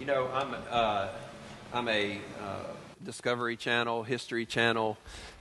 [0.00, 1.08] You know, I'm, uh,
[1.74, 2.60] I'm a uh,
[3.04, 4.96] Discovery Channel, History Channel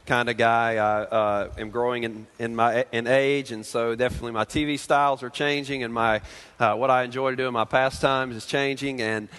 [0.06, 0.74] kind of guy.
[0.74, 5.24] I uh, am growing in, in, my, in age, and so definitely my TV styles
[5.24, 6.20] are changing, and my,
[6.60, 9.02] uh, what I enjoy to do in my pastimes is changing.
[9.02, 9.30] And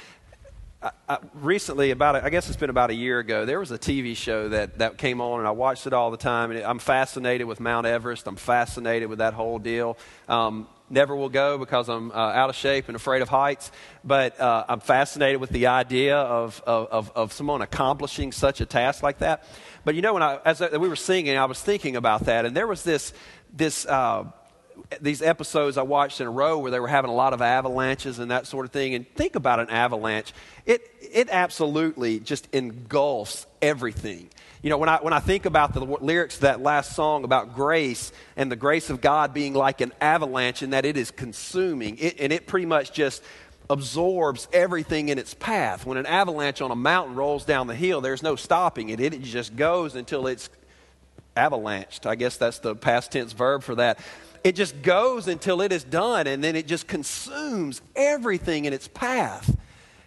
[0.82, 3.78] I, I, recently, about I guess it's been about a year ago, there was a
[3.78, 6.50] TV show that, that came on, and I watched it all the time.
[6.50, 8.26] And it, I'm fascinated with Mount Everest.
[8.26, 9.98] I'm fascinated with that whole deal.
[10.30, 13.70] Um, never will go because I'm uh, out of shape and afraid of heights.
[14.04, 19.02] But uh, I'm fascinated with the idea of, of, of, someone accomplishing such a task
[19.02, 19.44] like that.
[19.84, 22.56] But you know, when I, as we were singing, I was thinking about that, and
[22.56, 23.12] there was this,
[23.52, 24.24] this uh,
[25.00, 28.18] these episodes I watched in a row where they were having a lot of avalanches
[28.18, 28.94] and that sort of thing.
[28.94, 30.32] And think about an avalanche.
[30.66, 34.30] It, it absolutely just engulfs everything.
[34.62, 37.54] You know, when I, when I think about the lyrics of that last song about
[37.54, 41.96] grace and the grace of God being like an avalanche and that it is consuming,
[41.96, 43.22] it, and it pretty much just
[43.70, 45.86] absorbs everything in its path.
[45.86, 49.00] When an avalanche on a mountain rolls down the hill, there's no stopping it.
[49.00, 50.50] It just goes until it's
[51.36, 52.04] avalanched.
[52.04, 53.98] I guess that's the past tense verb for that.
[54.44, 58.88] It just goes until it is done, and then it just consumes everything in its
[58.88, 59.56] path.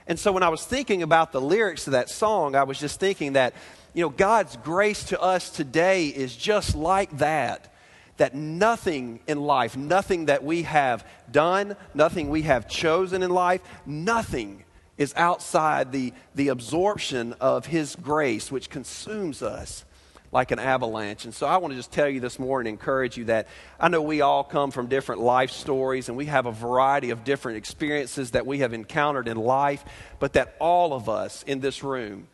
[0.05, 2.99] And so when I was thinking about the lyrics to that song, I was just
[2.99, 3.53] thinking that
[3.93, 7.69] you know, God's grace to us today is just like that.
[8.17, 13.61] That nothing in life, nothing that we have done, nothing we have chosen in life,
[13.87, 14.63] nothing
[14.97, 19.83] is outside the, the absorption of His grace, which consumes us
[20.31, 21.25] like an avalanche.
[21.25, 23.47] And so I want to just tell you this morning, encourage you that
[23.79, 27.23] I know we all come from different life stories and we have a variety of
[27.23, 29.85] different experiences that we have encountered in life,
[30.19, 32.27] but that all of us in this room,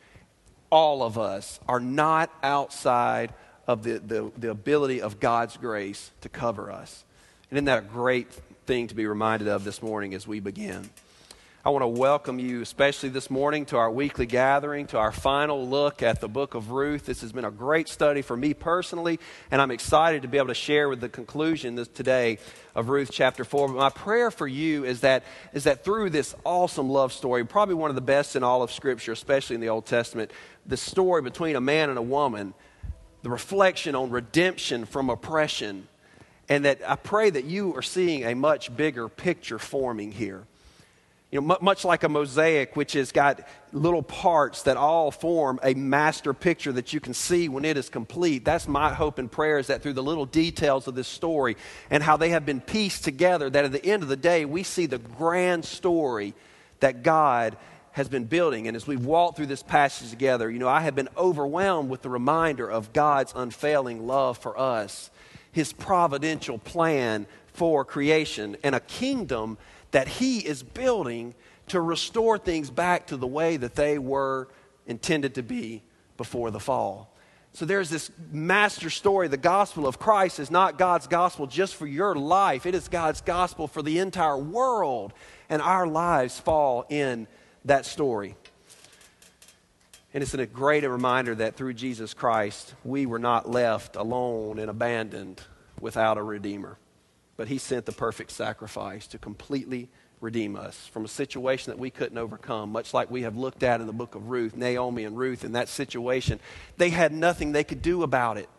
[0.70, 3.34] all of us are not outside
[3.68, 7.04] of the, the, the ability of God's grace to cover us.
[7.50, 8.32] And isn't that a great
[8.66, 10.90] thing to be reminded of this morning as we begin?
[11.66, 15.68] I want to welcome you, especially this morning, to our weekly gathering, to our final
[15.68, 17.06] look at the book of Ruth.
[17.06, 19.20] This has been a great study for me personally,
[19.52, 22.38] and I'm excited to be able to share with the conclusion today
[22.76, 23.68] of Ruth chapter 4.
[23.68, 27.76] But my prayer for you is that, is that through this awesome love story, probably
[27.76, 30.32] one of the best in all of Scripture, especially in the Old Testament,
[30.66, 32.54] the story between a man and a woman,
[33.22, 35.90] the reflection on redemption from oppression,
[36.48, 40.46] and that I pray that you are seeing a much bigger picture forming here.
[41.32, 45.76] You know, much like a mosaic, which has got little parts that all form a
[45.76, 48.44] master picture that you can see when it is complete.
[48.44, 51.56] That's my hope and prayer is that through the little details of this story
[51.92, 54.64] and how they have been pieced together, that at the end of the day, we
[54.64, 56.34] see the grand story
[56.80, 57.58] that God
[57.92, 58.68] has been building.
[58.68, 62.02] And as we've walked through this passage together, you know, I have been overwhelmed with
[62.02, 65.12] the reminder of God's unfailing love for us,
[65.52, 69.60] His providential plan for creation, and a kingdom
[69.92, 71.36] that He is building
[71.68, 74.48] to restore things back to the way that they were
[74.88, 75.84] intended to be
[76.18, 77.16] before the fall.
[77.54, 79.28] So there's this master story.
[79.28, 83.22] The gospel of Christ is not God's gospel just for your life, it is God's
[83.22, 85.14] gospel for the entire world.
[85.50, 87.28] And our lives fall in
[87.66, 88.36] that story.
[90.14, 94.70] And it's a great reminder that through Jesus Christ, we were not left alone and
[94.70, 95.42] abandoned
[95.80, 96.78] without a Redeemer
[97.40, 99.88] but he sent the perfect sacrifice to completely
[100.20, 103.80] redeem us from a situation that we couldn't overcome, much like we have looked at
[103.80, 106.42] in the book of Ruth, Naomi and Ruth in that situation.
[106.76, 108.50] They had nothing they could do about it.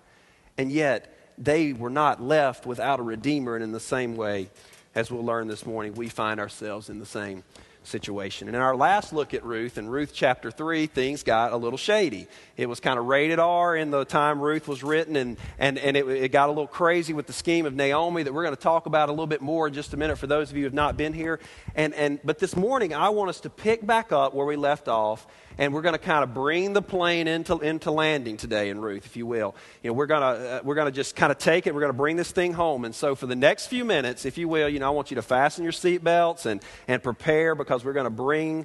[0.57, 3.55] And yet, they were not left without a redeemer.
[3.55, 4.49] And in the same way,
[4.95, 7.45] as we'll learn this morning, we find ourselves in the same
[7.83, 8.49] situation.
[8.49, 11.79] And in our last look at Ruth, in Ruth chapter 3, things got a little
[11.79, 12.29] shady.
[12.57, 15.97] It was kind of rated R in the time Ruth was written, and, and, and
[15.97, 18.61] it, it got a little crazy with the scheme of Naomi that we're going to
[18.61, 20.67] talk about a little bit more in just a minute for those of you who
[20.67, 21.41] have not been here.
[21.75, 24.89] And, and, but this morning, I want us to pick back up where we left
[24.89, 25.27] off
[25.61, 29.05] and we're going to kind of bring the plane into, into landing today in Ruth,
[29.05, 29.55] if you will.
[29.83, 31.83] You know, we're going to, uh, we're going to just kind of take it, we're
[31.83, 32.87] going to bring this thing home.
[32.87, 35.17] And so for the next few minutes, if you will, you know, I want you
[35.17, 38.65] to fasten your seatbelts and, and prepare because we're going to bring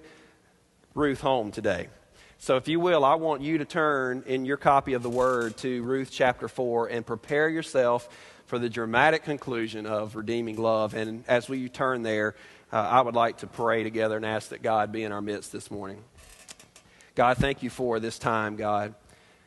[0.93, 1.89] Ruth home today.
[2.37, 5.57] So, if you will, I want you to turn in your copy of the Word
[5.57, 8.09] to Ruth chapter 4 and prepare yourself
[8.45, 10.93] for the dramatic conclusion of redeeming love.
[10.93, 12.35] And as we turn there,
[12.71, 15.51] uh, I would like to pray together and ask that God be in our midst
[15.51, 16.03] this morning.
[17.15, 18.93] God, I thank you for this time, God.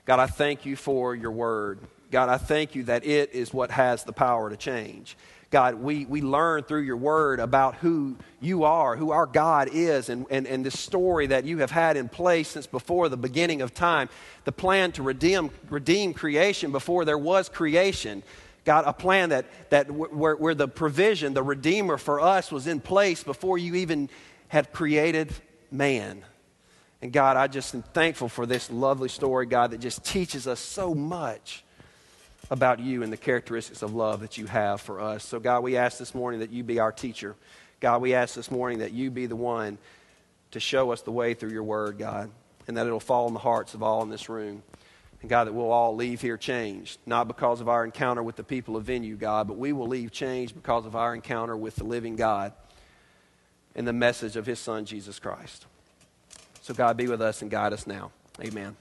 [0.06, 1.80] God, I thank you for your word.
[2.10, 5.18] God, I thank you that it is what has the power to change.
[5.50, 10.08] God, we, we learn through your word about who you are, who our God is,
[10.08, 13.60] and, and, and this story that you have had in place since before the beginning
[13.60, 14.08] of time,
[14.44, 18.22] the plan to redeem, redeem creation before there was creation.
[18.64, 22.80] God, a plan that, that where, where the provision, the Redeemer for us was in
[22.80, 24.08] place before you even
[24.48, 25.32] had created
[25.70, 26.22] man.
[27.00, 30.58] And God, I just am thankful for this lovely story, God, that just teaches us
[30.58, 31.64] so much
[32.50, 35.24] about you and the characteristics of love that you have for us.
[35.24, 37.36] So, God, we ask this morning that you be our teacher.
[37.80, 39.78] God, we ask this morning that you be the one
[40.50, 42.30] to show us the way through your word, God,
[42.66, 44.62] and that it'll fall in the hearts of all in this room.
[45.20, 48.44] And God, that we'll all leave here changed, not because of our encounter with the
[48.44, 51.84] people of Venue, God, but we will leave changed because of our encounter with the
[51.84, 52.52] living God
[53.74, 55.66] and the message of his Son, Jesus Christ.
[56.68, 58.10] So, God, be with us and guide us now.
[58.42, 58.76] Amen.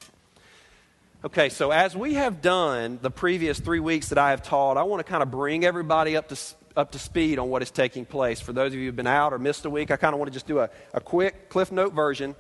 [1.24, 4.84] Okay, so as we have done the previous three weeks that I have taught, I
[4.84, 6.38] want to kind of bring everybody up to,
[6.76, 8.42] up to speed on what is taking place.
[8.42, 10.28] For those of you who've been out or missed a week, I kind of want
[10.28, 12.36] to just do a, a quick Cliff Note version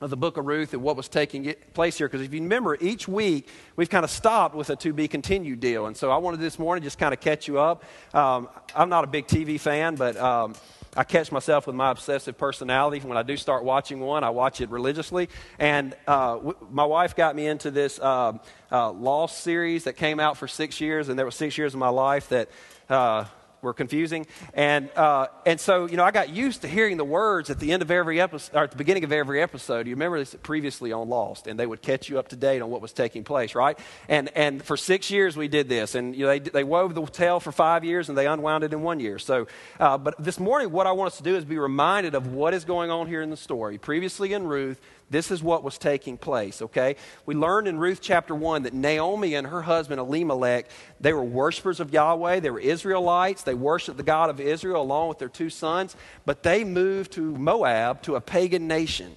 [0.00, 2.06] of the book of Ruth and what was taking place here.
[2.06, 5.58] Because if you remember, each week we've kind of stopped with a to be continued
[5.58, 5.86] deal.
[5.86, 7.82] And so I wanted this morning just kind of catch you up.
[8.14, 10.54] Um, I'm not a big TV fan, but um,
[10.98, 12.98] I catch myself with my obsessive personality.
[13.06, 15.28] When I do start watching one, I watch it religiously.
[15.56, 18.32] And uh, w- my wife got me into this uh,
[18.72, 21.78] uh, Lost series that came out for six years, and there were six years of
[21.78, 22.48] my life that
[22.90, 23.26] uh,
[23.62, 24.26] were confusing.
[24.54, 27.72] And, uh, and so, you know, I got used to hearing the words at the
[27.72, 29.86] end of every episode, or at the beginning of every episode.
[29.86, 32.70] You remember this previously on Lost, and they would catch you up to date on
[32.70, 33.78] what was taking place, right?
[34.08, 37.04] And, and for six years we did this, and you know, they, they wove the
[37.06, 39.18] tale for five years, and they unwound it in one year.
[39.18, 39.46] So,
[39.80, 42.54] uh, but this morning, what I want us to do is be reminded of what
[42.54, 43.78] is going on here in the story.
[43.78, 46.96] Previously in Ruth, this is what was taking place, okay?
[47.24, 50.66] We learned in Ruth chapter 1 that Naomi and her husband Elimelech,
[51.00, 52.40] they were worshipers of Yahweh.
[52.40, 53.42] They were Israelites.
[53.42, 55.96] They worshiped the God of Israel along with their two sons,
[56.26, 59.16] but they moved to Moab, to a pagan nation.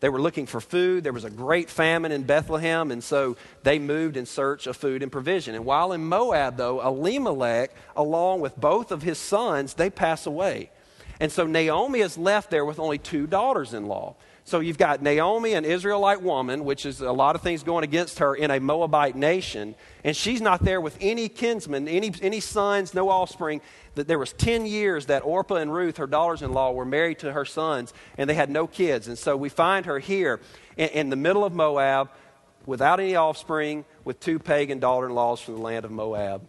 [0.00, 1.04] They were looking for food.
[1.04, 5.02] There was a great famine in Bethlehem, and so they moved in search of food
[5.02, 5.54] and provision.
[5.54, 10.70] And while in Moab, though, Elimelech, along with both of his sons, they pass away.
[11.20, 14.16] And so Naomi is left there with only two daughters in law.
[14.50, 18.18] So you've got Naomi, an Israelite woman, which is a lot of things going against
[18.18, 22.92] her in a Moabite nation, and she's not there with any kinsmen, any, any sons,
[22.92, 23.60] no offspring.
[23.94, 27.44] That there was 10 years that Orpah and Ruth, her daughters-in-law, were married to her
[27.44, 29.06] sons, and they had no kids.
[29.06, 30.40] And so we find her here
[30.76, 32.10] in, in the middle of Moab
[32.66, 36.48] without any offspring, with two pagan daughter-in-laws from the land of Moab.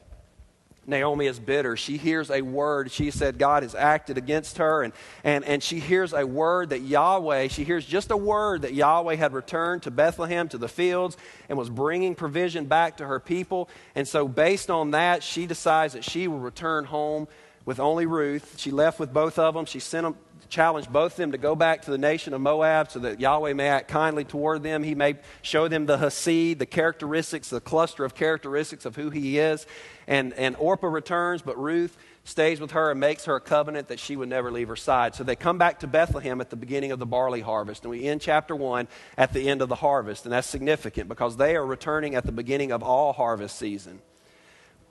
[0.88, 1.78] Naomi is bitter.
[1.78, 2.92] She hears a word.
[2.92, 4.94] She said God has acted against her, and,
[5.24, 9.16] and, and she hears a word that Yahweh, she hears just a word that Yahweh
[9.16, 11.18] had returned to Bethlehem, to the fields,
[11.50, 13.70] and was bringing provision back to her people.
[13.94, 17.28] And so, based on that, she decides that she will return home
[17.66, 18.56] with only Ruth.
[18.58, 19.66] She left with both of them.
[19.66, 20.16] She sent them,
[20.50, 23.54] challenged both of them to go back to the nation of Moab so that Yahweh
[23.54, 24.84] may act kindly toward them.
[24.84, 29.40] He may show them the hesed, the characteristics, the cluster of characteristics of who he
[29.40, 29.66] is.
[30.12, 33.98] And, and Orpah returns, but Ruth stays with her and makes her a covenant that
[33.98, 35.16] she would never leave her side.
[35.16, 37.84] So they come back to Bethlehem at the beginning of the barley harvest.
[37.84, 40.26] And we end chapter 1 at the end of the harvest.
[40.26, 44.02] And that's significant because they are returning at the beginning of all harvest season.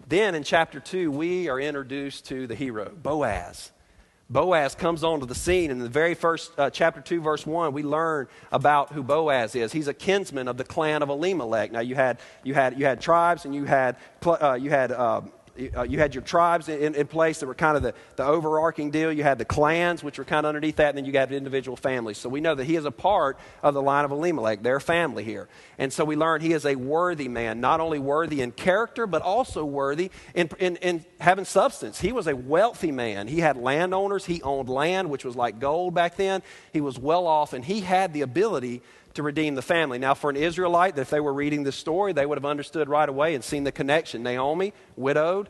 [0.09, 3.73] Then in chapter 2, we are introduced to the hero, Boaz.
[4.31, 5.73] Boaz comes onto the scene.
[5.73, 9.73] In the very first, uh, chapter 2, verse 1, we learn about who Boaz is.
[9.73, 11.73] He's a kinsman of the clan of Elimelech.
[11.73, 14.93] Now, you had, you had, you had tribes and you had, uh, you had
[15.77, 18.91] uh, you had your tribes in, in, place that were kind of the, the overarching
[18.91, 19.13] deal.
[19.13, 21.77] You had the clans, which were kind of underneath that, and then you got individual
[21.77, 22.19] families.
[22.19, 25.25] So we know that he is a part of the line of Elimelech, their family
[25.25, 25.49] here.
[25.79, 29.23] And so we learn he is a worthy man, not only worthy in character, but
[29.23, 32.01] also worthy in, in, in having substance.
[32.01, 33.29] He was a wealthy man.
[33.29, 36.43] He had landowners, he owned land, which was like gold back then.
[36.73, 38.83] He was well off, and he had the ability
[39.15, 39.99] to redeem the family.
[39.99, 43.09] Now, for an Israelite, if they were reading this story, they would have understood right
[43.09, 44.23] away and seen the connection.
[44.23, 45.49] Naomi, widowed,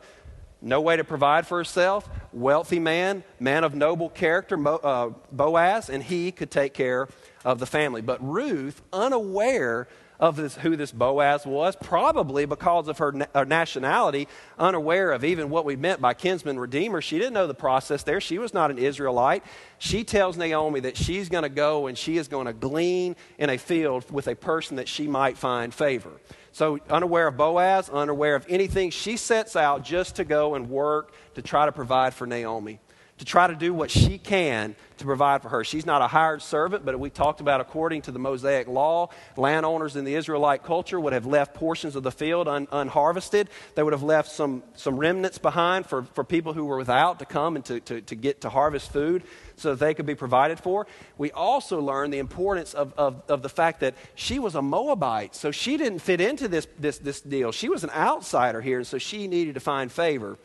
[0.61, 6.03] no way to provide for herself, wealthy man, man of noble character, uh, Boaz, and
[6.03, 7.07] he could take care
[7.43, 8.01] of the family.
[8.01, 9.87] But Ruth, unaware
[10.21, 14.27] of this, who this Boaz was, probably because of her, her nationality,
[14.59, 17.01] unaware of even what we meant by kinsman redeemer.
[17.01, 18.21] She didn't know the process there.
[18.21, 19.43] She was not an Israelite.
[19.79, 23.49] She tells Naomi that she's going to go and she is going to glean in
[23.49, 26.11] a field with a person that she might find favor.
[26.53, 31.13] So, unaware of Boaz, unaware of anything, she sets out just to go and work
[31.33, 32.79] to try to provide for Naomi
[33.21, 35.63] to try to do what she can to provide for her.
[35.63, 39.95] She's not a hired servant, but we talked about according to the Mosaic law, landowners
[39.95, 43.47] in the Israelite culture would have left portions of the field un- unharvested.
[43.75, 47.25] They would have left some, some remnants behind for, for people who were without to
[47.25, 49.21] come and to, to, to get to harvest food
[49.55, 50.87] so that they could be provided for.
[51.19, 55.35] We also learned the importance of, of, of the fact that she was a Moabite,
[55.35, 57.51] so she didn't fit into this, this, this deal.
[57.51, 60.39] She was an outsider here, and so she needed to find favor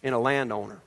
[0.00, 0.80] in a landowner.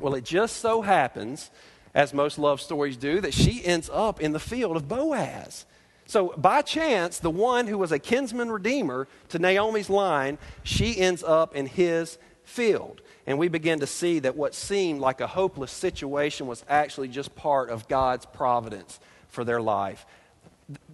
[0.00, 1.50] Well, it just so happens,
[1.94, 5.64] as most love stories do, that she ends up in the field of Boaz.
[6.08, 11.24] So, by chance, the one who was a kinsman redeemer to Naomi's line, she ends
[11.24, 13.00] up in his field.
[13.26, 17.34] And we begin to see that what seemed like a hopeless situation was actually just
[17.34, 20.06] part of God's providence for their life.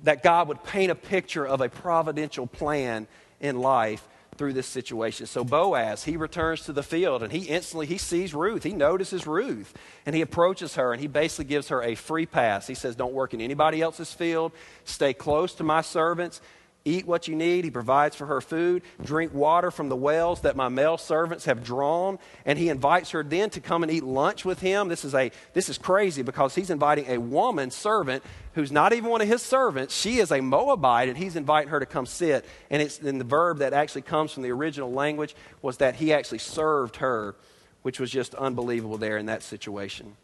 [0.04, 3.06] That God would paint a picture of a providential plan
[3.38, 5.26] in life through this situation.
[5.26, 8.62] So Boaz, he returns to the field and he instantly he sees Ruth.
[8.62, 9.74] He notices Ruth
[10.06, 12.66] and he approaches her and he basically gives her a free pass.
[12.66, 14.52] He says, "Don't work in anybody else's field.
[14.84, 16.40] Stay close to my servants."
[16.84, 17.64] Eat what you need.
[17.64, 18.82] He provides for her food.
[19.04, 22.18] Drink water from the wells that my male servants have drawn.
[22.44, 24.88] And he invites her then to come and eat lunch with him.
[24.88, 28.24] This is, a, this is crazy because he's inviting a woman servant
[28.54, 29.94] who's not even one of his servants.
[29.94, 32.44] She is a Moabite, and he's inviting her to come sit.
[32.68, 36.12] And, it's, and the verb that actually comes from the original language was that he
[36.12, 37.36] actually served her,
[37.82, 40.16] which was just unbelievable there in that situation.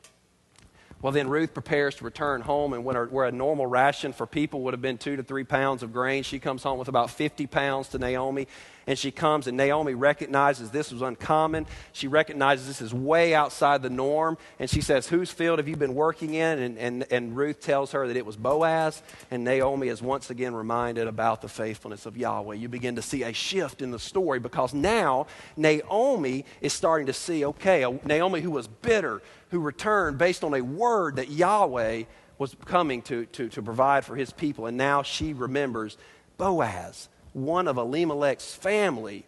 [1.01, 4.75] Well, then Ruth prepares to return home, and where a normal ration for people would
[4.75, 7.89] have been two to three pounds of grain, she comes home with about 50 pounds
[7.91, 8.49] to Naomi.
[8.89, 11.67] And she comes, and Naomi recognizes this was uncommon.
[11.93, 14.39] She recognizes this is way outside the norm.
[14.59, 16.59] And she says, Whose field have you been working in?
[16.59, 19.03] And, and, and Ruth tells her that it was Boaz.
[19.31, 22.55] And Naomi is once again reminded about the faithfulness of Yahweh.
[22.55, 27.13] You begin to see a shift in the story because now Naomi is starting to
[27.13, 32.05] see, okay, Naomi who was bitter, who returned based on a word that Yahweh
[32.39, 34.65] was coming to, to, to provide for his people.
[34.65, 35.99] And now she remembers
[36.39, 37.11] Boaz,
[37.45, 39.25] one of Elimelech's family.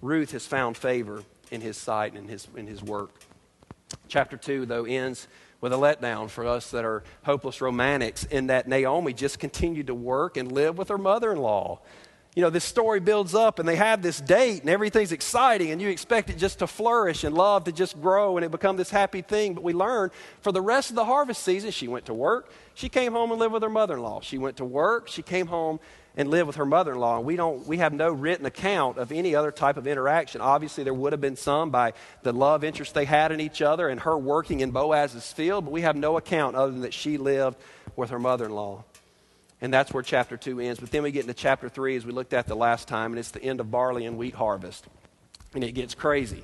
[0.00, 3.10] Ruth has found favor in his sight and in his, in his work.
[4.08, 5.28] Chapter 2, though, ends
[5.60, 9.94] with a letdown for us that are hopeless romantics in that Naomi just continued to
[9.94, 11.80] work and live with her mother in law
[12.34, 15.82] you know, this story builds up and they have this date and everything's exciting and
[15.82, 18.88] you expect it just to flourish and love to just grow and it become this
[18.88, 19.52] happy thing.
[19.52, 22.50] But we learn for the rest of the harvest season, she went to work.
[22.72, 24.22] She came home and lived with her mother in law.
[24.22, 25.08] She went to work.
[25.08, 25.78] She came home
[26.16, 27.16] and live with her mother in law.
[27.16, 30.40] And we, don't, we have no written account of any other type of interaction.
[30.40, 33.88] Obviously, there would have been some by the love interest they had in each other
[33.88, 37.16] and her working in Boaz's field, but we have no account other than that she
[37.16, 37.56] lived
[37.96, 38.84] with her mother in law.
[39.60, 40.80] And that's where chapter 2 ends.
[40.80, 43.18] But then we get into chapter 3 as we looked at the last time, and
[43.18, 44.86] it's the end of barley and wheat harvest.
[45.54, 46.42] And it gets crazy.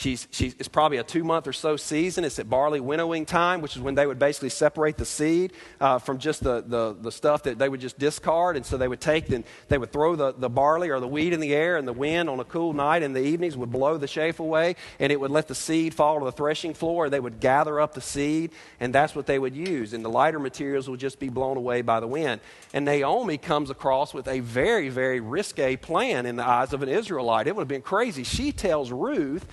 [0.00, 2.24] She's, she's, it's probably a two month or so season.
[2.24, 5.98] It's at barley winnowing time, which is when they would basically separate the seed uh,
[5.98, 8.56] from just the, the, the, stuff that they would just discard.
[8.56, 11.34] And so they would take and they would throw the, the barley or the wheat
[11.34, 13.98] in the air, and the wind on a cool night in the evenings would blow
[13.98, 17.10] the chaff away, and it would let the seed fall to the threshing floor.
[17.10, 19.92] They would gather up the seed, and that's what they would use.
[19.92, 22.40] And the lighter materials would just be blown away by the wind.
[22.72, 26.88] And Naomi comes across with a very, very risque plan in the eyes of an
[26.88, 27.48] Israelite.
[27.48, 28.24] It would have been crazy.
[28.24, 29.44] She tells Ruth,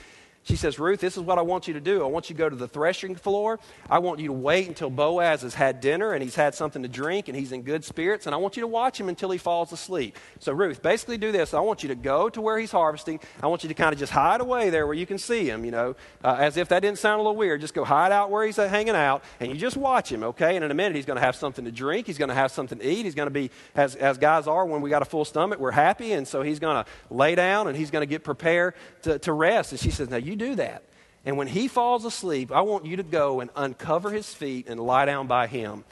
[0.47, 2.03] she says, Ruth, this is what I want you to do.
[2.03, 3.59] I want you to go to the threshing floor.
[3.89, 6.87] I want you to wait until Boaz has had dinner and he's had something to
[6.87, 8.27] drink and he's in good spirits.
[8.27, 10.17] And I want you to watch him until he falls asleep.
[10.39, 11.53] So, Ruth, basically do this.
[11.53, 13.19] I want you to go to where he's harvesting.
[13.43, 15.65] I want you to kind of just hide away there where you can see him,
[15.65, 17.59] you know, uh, as if that didn't sound a little weird.
[17.59, 20.55] Just go hide out where he's uh, hanging out and you just watch him, okay?
[20.55, 22.07] And in a minute, he's going to have something to drink.
[22.07, 23.03] He's going to have something to eat.
[23.03, 25.71] He's going to be, as, as guys are when we got a full stomach, we're
[25.71, 26.13] happy.
[26.13, 29.33] And so he's going to lay down and he's going to get prepared to, to
[29.33, 29.73] rest.
[29.73, 30.83] And she says, Now you do that.
[31.25, 34.79] And when he falls asleep, I want you to go and uncover his feet and
[34.79, 35.83] lie down by him.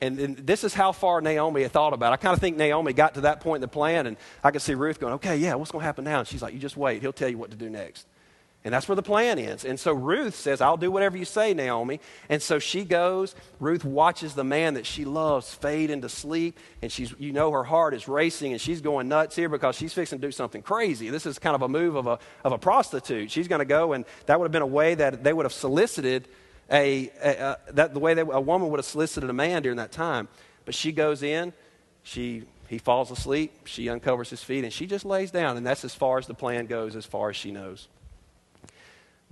[0.00, 2.14] And, and, this is how far Naomi had thought about it.
[2.14, 4.62] I kind of think Naomi got to that point in the plan, and I could
[4.62, 6.20] see Ruth going, okay, yeah, what's going to happen now?
[6.20, 7.02] And she's like, you just wait.
[7.02, 8.06] He'll tell you what to do next.
[8.64, 9.64] And that's where the plan ends.
[9.64, 11.98] And so Ruth says, I'll do whatever you say, Naomi.
[12.28, 13.34] And so she goes.
[13.58, 16.56] Ruth watches the man that she loves fade into sleep.
[16.80, 19.92] And she's, you know, her heart is racing and she's going nuts here because she's
[19.92, 21.10] fixing to do something crazy.
[21.10, 23.32] This is kind of a move of a, of a prostitute.
[23.32, 25.52] She's going to go, and that would have been a way that they would have
[25.52, 26.28] solicited
[26.70, 29.78] a, a, a that the way they, a woman would have solicited a man during
[29.78, 30.28] that time.
[30.64, 31.52] But she goes in,
[32.04, 35.56] she he falls asleep, she uncovers his feet, and she just lays down.
[35.56, 37.88] And that's as far as the plan goes, as far as she knows.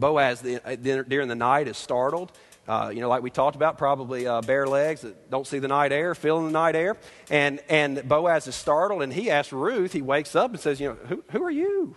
[0.01, 2.33] Boaz uh, during the night is startled.
[2.67, 5.69] Uh, you know, like we talked about, probably uh, bare legs that don't see the
[5.69, 6.97] night air, feeling the night air.
[7.31, 10.91] And, and Boaz is startled, and he asks Ruth, he wakes up and says, You
[10.91, 11.97] know, who, who are you?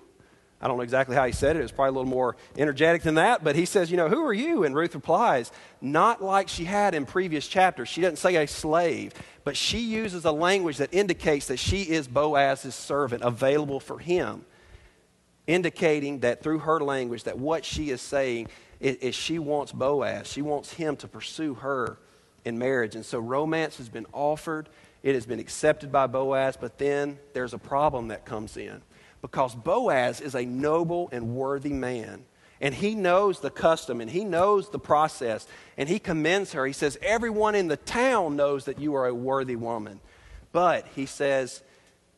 [0.60, 1.60] I don't know exactly how he said it.
[1.60, 3.44] It was probably a little more energetic than that.
[3.44, 4.64] But he says, You know, who are you?
[4.64, 7.90] And Ruth replies, Not like she had in previous chapters.
[7.90, 12.08] She doesn't say a slave, but she uses a language that indicates that she is
[12.08, 14.46] Boaz's servant, available for him
[15.48, 18.48] indicating that through her language that what she is saying
[18.80, 20.28] is, is, she wants Boaz.
[20.28, 21.98] She wants him to pursue her
[22.46, 22.96] in marriage.
[22.96, 24.70] And so romance has been offered.
[25.02, 28.82] It has been accepted by Boaz, but then there's a problem that comes in
[29.22, 32.26] because Boaz is a noble and worthy man.
[32.62, 35.48] And he knows the custom and he knows the process.
[35.78, 36.66] And he commends her.
[36.66, 40.00] He says, Everyone in the town knows that you are a worthy woman.
[40.54, 41.62] But he says,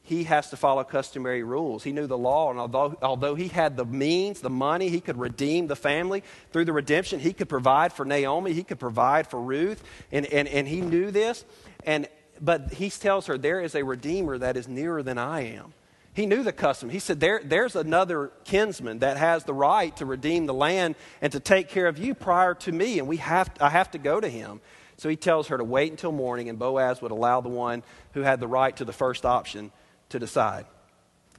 [0.05, 1.83] he has to follow customary rules.
[1.83, 5.17] He knew the law, and although, although he had the means, the money, he could
[5.17, 7.19] redeem the family through the redemption.
[7.19, 11.09] He could provide for Naomi, he could provide for Ruth, and, and, and he knew
[11.09, 11.43] this.
[11.85, 12.07] And,
[12.39, 15.74] but he tells her, There is a redeemer that is nearer than I am.
[16.13, 16.91] He knew the custom.
[16.91, 21.31] He said, there, There's another kinsman that has the right to redeem the land and
[21.31, 24.21] to take care of you prior to me, and we have, I have to go
[24.21, 24.62] to him.
[24.97, 27.81] So he tells her to wait until morning, and Boaz would allow the one
[28.13, 29.71] who had the right to the first option
[30.09, 30.65] to decide.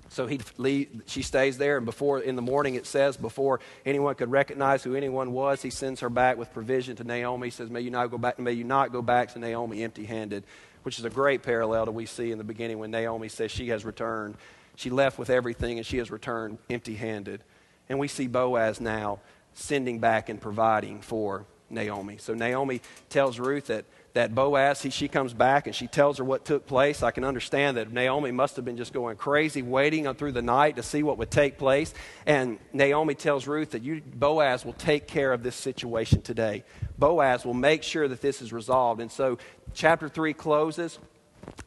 [0.08, 4.14] So he leave, she stays there, and before in the morning it says, before anyone
[4.14, 7.48] could recognize who anyone was, he sends her back with provision to Naomi.
[7.48, 8.38] He says, "May you not go back.
[8.38, 10.44] May you not go back to Naomi empty-handed,"
[10.84, 13.70] which is a great parallel that we see in the beginning when Naomi says she
[13.70, 14.36] has returned.
[14.76, 17.42] She left with everything, and she has returned empty-handed.
[17.88, 19.18] And we see Boaz now
[19.54, 22.18] sending back and providing for Naomi.
[22.18, 26.24] So Naomi tells Ruth that that Boaz, he, she comes back and she tells her
[26.24, 27.02] what took place.
[27.02, 30.76] I can understand that Naomi must have been just going crazy, waiting through the night
[30.76, 31.92] to see what would take place.
[32.24, 36.64] And Naomi tells Ruth that you, Boaz will take care of this situation today.
[36.96, 39.02] Boaz will make sure that this is resolved.
[39.02, 39.36] And so
[39.74, 40.98] chapter 3 closes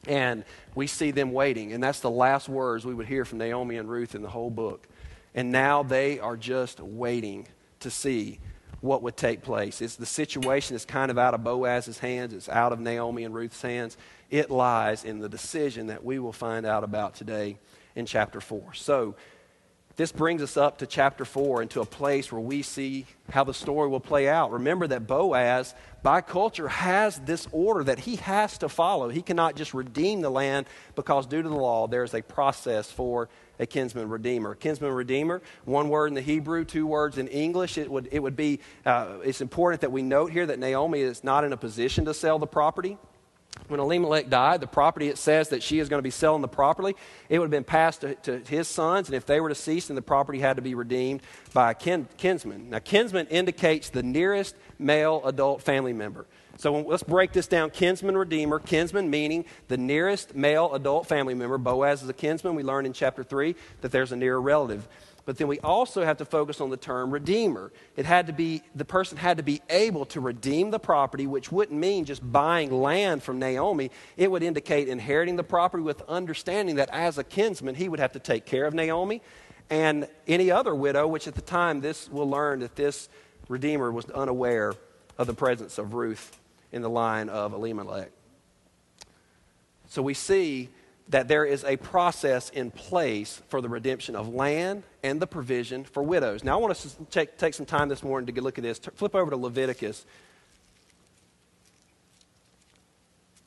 [0.08, 1.72] and we see them waiting.
[1.72, 4.50] And that's the last words we would hear from Naomi and Ruth in the whole
[4.50, 4.88] book.
[5.36, 7.46] And now they are just waiting
[7.78, 8.40] to see
[8.80, 9.80] what would take place.
[9.80, 13.34] It's the situation is kind of out of Boaz's hands, it's out of Naomi and
[13.34, 13.96] Ruth's hands.
[14.30, 17.58] It lies in the decision that we will find out about today
[17.94, 18.74] in chapter 4.
[18.74, 19.16] So,
[20.00, 23.52] this brings us up to chapter 4 into a place where we see how the
[23.52, 24.50] story will play out.
[24.50, 29.10] Remember that Boaz, by culture, has this order that he has to follow.
[29.10, 30.64] He cannot just redeem the land
[30.94, 33.28] because, due to the law, there's a process for
[33.58, 34.54] a kinsman redeemer.
[34.54, 37.76] Kinsman redeemer, one word in the Hebrew, two words in English.
[37.76, 41.22] It would, it would be, uh, it's important that we note here that Naomi is
[41.22, 42.96] not in a position to sell the property.
[43.68, 46.48] When Elimelech died, the property, it says that she is going to be selling the
[46.48, 46.96] property.
[47.28, 49.94] It would have been passed to, to his sons, and if they were deceased, then
[49.94, 52.70] the property had to be redeemed by a kin, kinsman.
[52.70, 56.26] Now, kinsman indicates the nearest male adult family member.
[56.56, 57.70] So let's break this down.
[57.70, 58.58] Kinsman, redeemer.
[58.58, 61.56] Kinsman meaning the nearest male adult family member.
[61.56, 62.54] Boaz is a kinsman.
[62.54, 64.86] We learned in chapter 3 that there's a near relative.
[65.26, 67.72] But then we also have to focus on the term redeemer.
[67.96, 71.52] It had to be, the person had to be able to redeem the property, which
[71.52, 73.90] wouldn't mean just buying land from Naomi.
[74.16, 78.12] It would indicate inheriting the property with understanding that as a kinsman, he would have
[78.12, 79.22] to take care of Naomi
[79.70, 83.08] and any other widow, which at the time, this will learn that this
[83.48, 84.74] redeemer was unaware
[85.16, 86.38] of the presence of Ruth
[86.72, 88.10] in the line of Elimelech.
[89.88, 90.68] So we see
[91.10, 95.84] that there is a process in place for the redemption of land and the provision
[95.84, 96.44] for widows.
[96.44, 98.78] Now, I want us to take, take some time this morning to look at this.
[98.78, 100.06] Flip over to Leviticus,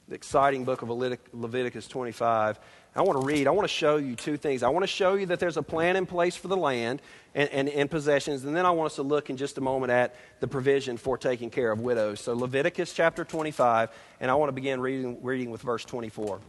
[0.10, 2.60] the exciting book of Leviticus 25.
[2.96, 4.62] I want to read, I want to show you two things.
[4.62, 7.02] I want to show you that there's a plan in place for the land
[7.34, 9.92] and, and, and, possessions, and then I want us to look in just a moment
[9.92, 12.20] at the provision for taking care of widows.
[12.20, 16.40] So, Leviticus chapter 25, and I want to begin reading, reading with verse 24.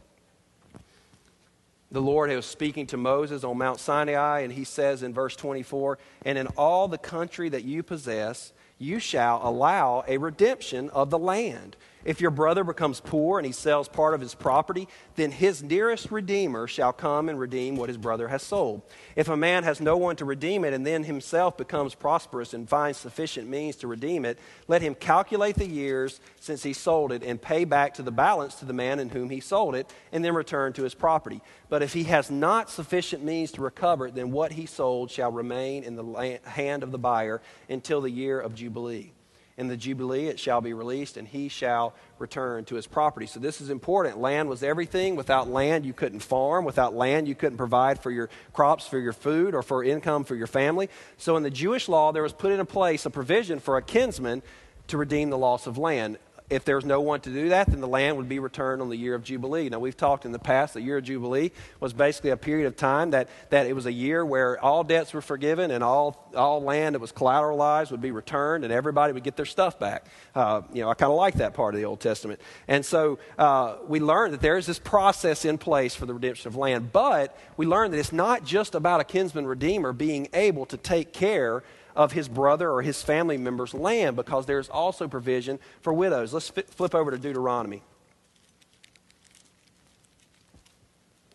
[1.91, 5.99] The Lord was speaking to Moses on Mount Sinai, and he says in verse 24,
[6.25, 11.19] And in all the country that you possess, you shall allow a redemption of the
[11.19, 15.63] land if your brother becomes poor and he sells part of his property, then his
[15.63, 18.83] nearest redeemer shall come and redeem what his brother has sold.
[19.17, 22.69] If a man has no one to redeem it and then himself becomes prosperous and
[22.69, 27.23] finds sufficient means to redeem it, let him calculate the years since he sold it
[27.23, 30.23] and pay back to the balance to the man in whom he sold it and
[30.23, 31.41] then return to his property.
[31.71, 35.33] But if he has not sufficient means to recover it, then what he sold shall
[35.33, 39.13] remain in the hand of the buyer until the year of Jubilee
[39.57, 43.27] in the Jubilee, it shall be released, and he shall return to his property.
[43.27, 44.19] So, this is important.
[44.19, 45.15] Land was everything.
[45.15, 46.65] Without land, you couldn't farm.
[46.65, 50.35] Without land, you couldn't provide for your crops, for your food, or for income for
[50.35, 50.91] your family.
[51.19, 54.43] So, in the Jewish law, there was put in place a provision for a kinsman
[54.89, 56.19] to redeem the loss of land
[56.51, 58.97] if there's no one to do that, then the land would be returned on the
[58.97, 59.71] year of Jubilee.
[59.71, 62.77] Now, we've talked in the past, the year of Jubilee was basically a period of
[62.77, 66.63] time that, that it was a year where all debts were forgiven and all, all
[66.63, 70.05] land that was collateralized would be returned and everybody would get their stuff back.
[70.35, 72.41] Uh, you know, I kind of like that part of the Old Testament.
[72.69, 76.49] And so uh, we learned that there is this process in place for the redemption
[76.49, 80.67] of land, but we learned that it's not just about a kinsman redeemer being able
[80.67, 81.63] to take care
[81.95, 86.33] of his brother or his family member's land because there's also provision for widows.
[86.33, 87.83] Let's f- flip over to Deuteronomy.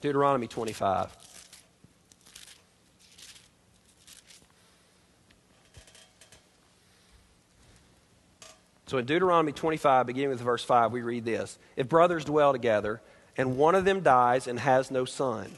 [0.02, 1.16] Deuteronomy 25.
[8.88, 13.02] So in Deuteronomy 25, beginning with verse 5, we read this If brothers dwell together,
[13.38, 15.52] and one of them dies and has no son,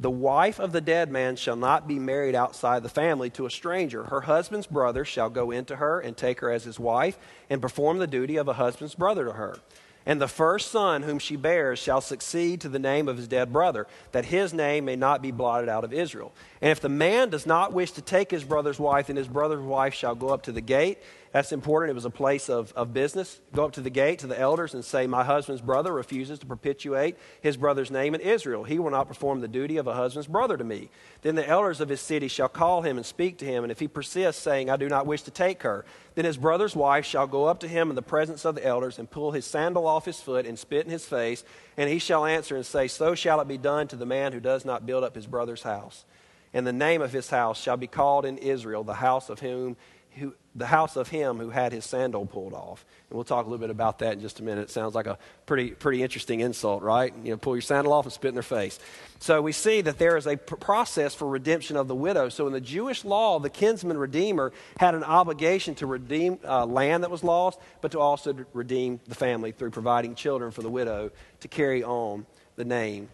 [0.00, 3.50] the wife of the dead man shall not be married outside the family to a
[3.50, 4.04] stranger.
[4.04, 7.18] Her husband's brother shall go into her and take her as his wife
[7.50, 9.58] and perform the duty of a husband's brother to her.
[10.06, 13.52] And the first son whom she bears shall succeed to the name of his dead
[13.52, 16.32] brother, that his name may not be blotted out of Israel.
[16.62, 19.62] And if the man does not wish to take his brother's wife, then his brother's
[19.62, 20.98] wife shall go up to the gate
[21.32, 21.90] that's important.
[21.90, 23.40] It was a place of, of business.
[23.54, 26.46] Go up to the gate to the elders and say, My husband's brother refuses to
[26.46, 28.64] perpetuate his brother's name in Israel.
[28.64, 30.90] He will not perform the duty of a husband's brother to me.
[31.22, 33.62] Then the elders of his city shall call him and speak to him.
[33.62, 35.84] And if he persists, saying, I do not wish to take her,
[36.16, 38.98] then his brother's wife shall go up to him in the presence of the elders
[38.98, 41.44] and pull his sandal off his foot and spit in his face.
[41.76, 44.40] And he shall answer and say, So shall it be done to the man who
[44.40, 46.04] does not build up his brother's house.
[46.52, 49.76] And the name of his house shall be called in Israel, the house of whom
[50.16, 52.84] who, the house of him who had his sandal pulled off.
[53.08, 54.62] And we'll talk a little bit about that in just a minute.
[54.62, 57.14] It sounds like a pretty, pretty interesting insult, right?
[57.22, 58.78] You know, pull your sandal off and spit in their face.
[59.20, 62.28] So we see that there is a pr- process for redemption of the widow.
[62.30, 67.04] So in the Jewish law, the kinsman redeemer had an obligation to redeem uh, land
[67.04, 71.10] that was lost, but to also redeem the family through providing children for the widow
[71.40, 73.08] to carry on the name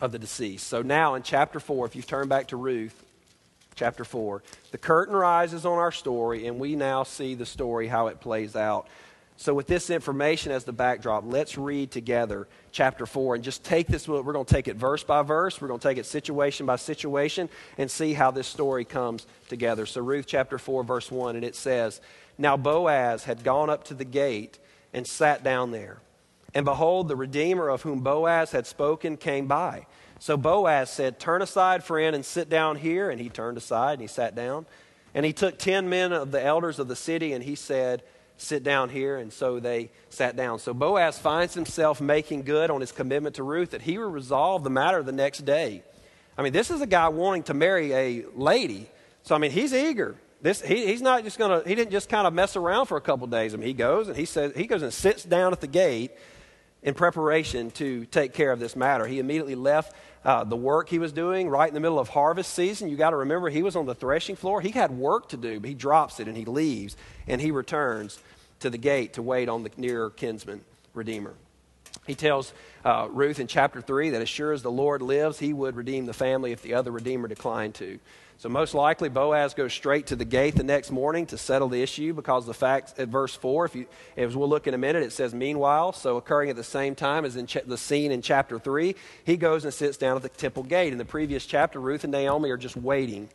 [0.00, 0.66] of the deceased.
[0.66, 3.04] So now in chapter 4, if you turn back to Ruth,
[3.74, 4.42] chapter 4.
[4.70, 8.56] The curtain rises on our story, and we now see the story, how it plays
[8.56, 8.86] out.
[9.36, 13.86] So, with this information as the backdrop, let's read together chapter 4 and just take
[13.86, 14.06] this.
[14.06, 15.62] We're going to take it verse by verse.
[15.62, 19.86] We're going to take it situation by situation and see how this story comes together.
[19.86, 22.02] So, Ruth chapter 4, verse 1, and it says
[22.36, 24.58] Now Boaz had gone up to the gate
[24.92, 26.00] and sat down there.
[26.54, 29.86] And behold, the Redeemer of whom Boaz had spoken came by.
[30.18, 33.10] So Boaz said, Turn aside, friend, and sit down here.
[33.10, 34.66] And he turned aside and he sat down.
[35.14, 38.02] And he took ten men of the elders of the city and he said,
[38.36, 39.16] Sit down here.
[39.16, 40.58] And so they sat down.
[40.58, 44.64] So Boaz finds himself making good on his commitment to Ruth that he will resolve
[44.64, 45.82] the matter the next day.
[46.36, 48.88] I mean, this is a guy wanting to marry a lady.
[49.22, 50.16] So, I mean, he's eager.
[50.42, 52.96] This, he, he's not just going to, he didn't just kind of mess around for
[52.96, 53.52] a couple days.
[53.52, 56.12] I mean, he goes and he says, he goes and sits down at the gate
[56.82, 59.06] in preparation to take care of this matter.
[59.06, 62.54] He immediately left uh, the work he was doing right in the middle of harvest
[62.54, 62.88] season.
[62.88, 64.60] You got to remember, he was on the threshing floor.
[64.60, 68.18] He had work to do, but he drops it and he leaves and he returns
[68.60, 70.62] to the gate to wait on the nearer kinsman
[70.94, 71.34] redeemer.
[72.06, 72.52] He tells
[72.84, 76.06] uh, Ruth in chapter 3 that as sure as the Lord lives, he would redeem
[76.06, 77.98] the family if the other redeemer declined to.
[78.40, 81.82] So, most likely, Boaz goes straight to the gate the next morning to settle the
[81.82, 85.02] issue because the fact at verse 4, if you, as we'll look in a minute,
[85.02, 88.22] it says, Meanwhile, so occurring at the same time as in ch- the scene in
[88.22, 90.90] chapter 3, he goes and sits down at the temple gate.
[90.90, 93.28] In the previous chapter, Ruth and Naomi are just waiting.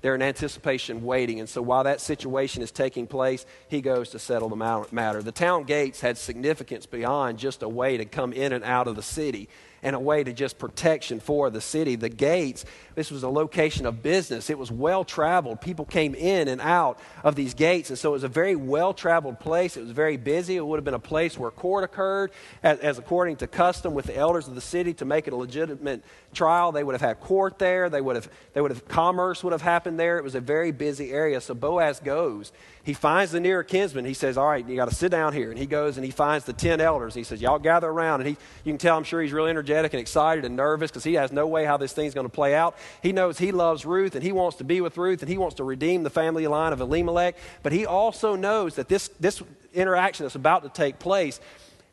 [0.00, 1.40] They're in anticipation, waiting.
[1.40, 5.22] And so while that situation is taking place, he goes to settle the matter.
[5.22, 8.96] The town gates had significance beyond just a way to come in and out of
[8.96, 9.50] the city
[9.82, 11.96] and a way to just protection for the city.
[11.96, 12.64] The gates,
[12.94, 14.50] this was a location of business.
[14.50, 15.60] It was well traveled.
[15.60, 17.90] People came in and out of these gates.
[17.90, 19.76] And so it was a very well traveled place.
[19.76, 20.56] It was very busy.
[20.56, 24.06] It would have been a place where court occurred, as, as, according to custom with
[24.06, 26.02] the elders of the city to make it a legitimate
[26.34, 26.72] trial.
[26.72, 27.88] They would have had court there.
[27.88, 30.18] They would have, they would have, commerce would have happened there.
[30.18, 31.40] It was a very busy area.
[31.40, 32.52] So Boaz goes.
[32.88, 34.06] He finds the nearer kinsman.
[34.06, 35.50] He says, All right, you got to sit down here.
[35.50, 37.12] And he goes and he finds the 10 elders.
[37.12, 38.22] He says, Y'all gather around.
[38.22, 41.04] And he, you can tell, I'm sure he's really energetic and excited and nervous because
[41.04, 42.78] he has no way how this thing's going to play out.
[43.02, 45.56] He knows he loves Ruth and he wants to be with Ruth and he wants
[45.56, 47.36] to redeem the family line of Elimelech.
[47.62, 49.42] But he also knows that this, this
[49.74, 51.40] interaction that's about to take place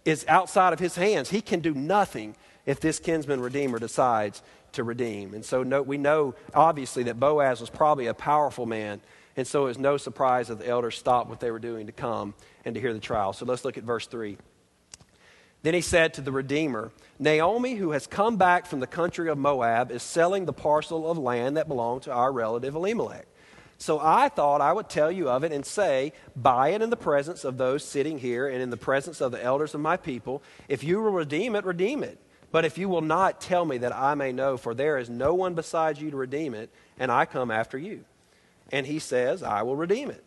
[0.05, 1.29] is outside of his hands.
[1.29, 5.33] He can do nothing if this kinsman redeemer decides to redeem.
[5.33, 9.01] And so no, we know, obviously, that Boaz was probably a powerful man.
[9.37, 11.91] And so it was no surprise that the elders stopped what they were doing to
[11.91, 13.33] come and to hear the trial.
[13.33, 14.37] So let's look at verse 3.
[15.61, 19.37] Then he said to the Redeemer, Naomi, who has come back from the country of
[19.37, 23.25] Moab, is selling the parcel of land that belonged to our relative Elimelech.
[23.77, 26.95] So I thought I would tell you of it and say, Buy it in the
[26.95, 30.43] presence of those sitting here and in the presence of the elders of my people.
[30.69, 32.19] If you will redeem it, redeem it.
[32.51, 35.33] But if you will not, tell me that I may know, for there is no
[35.33, 38.05] one besides you to redeem it, and I come after you.
[38.71, 40.23] And he says, I will redeem it.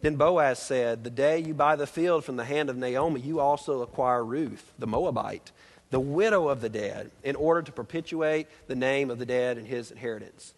[0.00, 3.40] Then Boaz said, The day you buy the field from the hand of Naomi, you
[3.40, 5.52] also acquire Ruth, the Moabite,
[5.90, 9.66] the widow of the dead, in order to perpetuate the name of the dead and
[9.66, 10.54] his inheritance.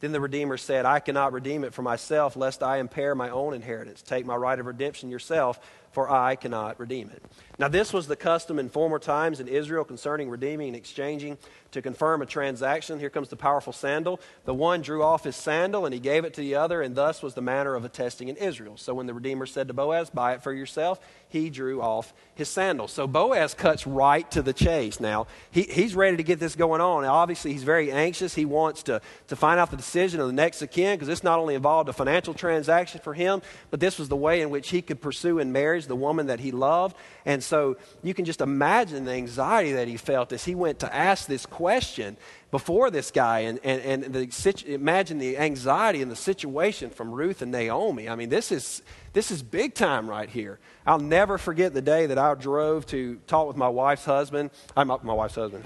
[0.00, 3.52] Then the Redeemer said, I cannot redeem it for myself, lest I impair my own
[3.52, 4.00] inheritance.
[4.00, 5.60] Take my right of redemption yourself,
[5.92, 7.22] for I cannot redeem it.
[7.58, 11.36] Now, this was the custom in former times in Israel concerning redeeming and exchanging
[11.72, 12.98] to confirm a transaction.
[12.98, 14.18] Here comes the powerful sandal.
[14.44, 17.22] The one drew off his sandal and he gave it to the other, and thus
[17.22, 18.76] was the manner of attesting in Israel.
[18.76, 22.48] So when the Redeemer said to Boaz, Buy it for yourself, he drew off his
[22.48, 22.88] sandal.
[22.88, 25.26] So Boaz cuts right to the chase now.
[25.50, 27.02] He, he's ready to get this going on.
[27.02, 28.34] Now, obviously, he's very anxious.
[28.34, 31.22] He wants to, to find out the decision of the next of kin because this
[31.22, 34.70] not only involved a financial transaction for him, but this was the way in which
[34.70, 36.96] he could pursue in marriage the woman that he loved.
[37.24, 40.94] And so you can just imagine the anxiety that he felt as he went to
[40.94, 42.16] ask this question
[42.50, 47.42] before this guy and, and, and the, imagine the anxiety and the situation from Ruth
[47.42, 48.08] and Naomi.
[48.08, 50.58] I mean, this is, this is big time right here.
[50.86, 54.50] I'll never forget the day that I drove to talk with my wife's husband.
[54.76, 55.64] I'm my, my wife's husband.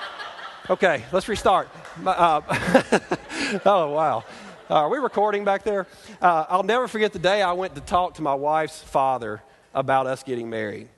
[0.70, 1.68] okay, let's restart.
[2.04, 2.40] Uh,
[3.66, 4.24] oh, wow.
[4.68, 5.86] Uh, are we recording back there?
[6.20, 9.40] Uh, I'll never forget the day I went to talk to my wife's father
[9.72, 10.88] about us getting married.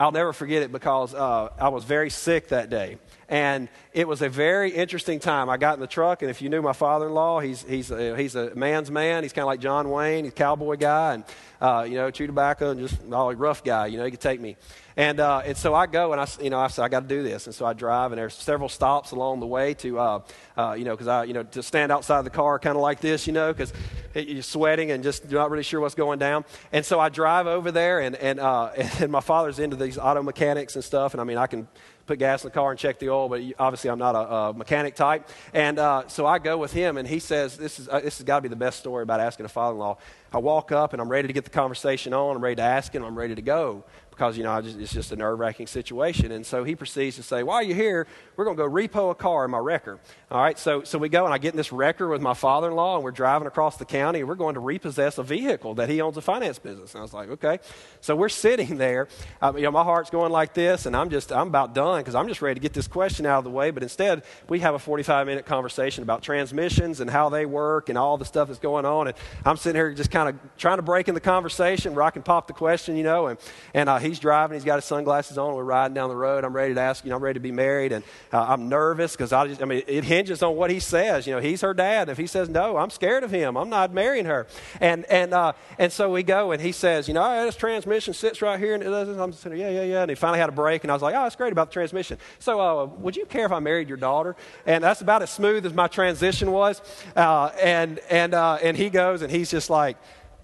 [0.00, 2.96] I'll never forget it because uh, I was very sick that day.
[3.28, 5.50] And it was a very interesting time.
[5.50, 7.90] I got in the truck, and if you knew my father in law, he's, he's,
[7.90, 9.24] a, he's a man's man.
[9.24, 10.24] He's kind of like John Wayne.
[10.24, 11.24] He's a cowboy guy, and,
[11.60, 13.88] uh, you know, chew tobacco and just all a rough guy.
[13.88, 14.56] You know, he could take me.
[14.98, 17.06] And, uh, and so I go, and I, you know, I said, I got to
[17.06, 17.46] do this.
[17.46, 20.20] And so I drive, and there's several stops along the way to, uh,
[20.56, 23.00] uh, you know, because I, you know, to stand outside the car kind of like
[23.00, 23.72] this, you know, because
[24.12, 26.44] you're sweating and just not really sure what's going down.
[26.72, 30.20] And so I drive over there, and, and, uh, and my father's into these auto
[30.20, 31.14] mechanics and stuff.
[31.14, 31.68] And I mean, I can
[32.06, 34.52] put gas in the car and check the oil, but obviously I'm not a, a
[34.52, 35.28] mechanic type.
[35.54, 38.24] And uh, so I go with him, and he says, This, is, uh, this has
[38.24, 39.98] got to be the best story about asking a father in law.
[40.32, 42.34] I walk up, and I'm ready to get the conversation on.
[42.34, 43.04] I'm ready to ask him.
[43.04, 43.84] I'm ready to go
[44.18, 46.32] because, you know, just, it's just a nerve wracking situation.
[46.32, 49.14] And so he proceeds to say, While you're here, we're going to go repo a
[49.14, 50.00] car in my wrecker.
[50.28, 52.68] All right, so, so we go, and I get in this wrecker with my father
[52.68, 55.76] in law, and we're driving across the county, and we're going to repossess a vehicle
[55.76, 56.94] that he owns a finance business.
[56.94, 57.60] And I was like, Okay.
[58.00, 59.06] So we're sitting there.
[59.40, 62.16] Uh, you know, my heart's going like this, and I'm just, I'm about done because
[62.16, 63.70] I'm just ready to get this question out of the way.
[63.70, 67.96] But instead, we have a 45 minute conversation about transmissions and how they work and
[67.96, 69.06] all the stuff that's going on.
[69.06, 72.22] And I'm sitting here just kind of trying to break in the conversation I can
[72.22, 73.38] pop the question, you know, and,
[73.74, 76.44] and uh, he's driving, he's got his sunglasses on, we're riding down the road.
[76.44, 79.12] I'm ready to ask, you know, I'm ready to be married, and uh, I'm nervous
[79.12, 81.26] because I just, I mean, it hinges on what he says.
[81.26, 82.08] You know, he's her dad.
[82.08, 83.56] If he says no, I'm scared of him.
[83.56, 84.46] I'm not marrying her.
[84.80, 88.42] And and uh, and so we go, and he says, you know, this transmission sits
[88.42, 89.08] right here, and it does.
[89.08, 90.02] I'm saying, yeah, yeah, yeah.
[90.02, 91.74] And he finally had a break, and I was like, oh, that's great about the
[91.74, 92.18] transmission.
[92.38, 94.36] So, uh, would you care if I married your daughter?
[94.66, 96.80] And that's about as smooth as my transition was.
[97.14, 99.96] Uh, and and uh, and he goes, and he's just like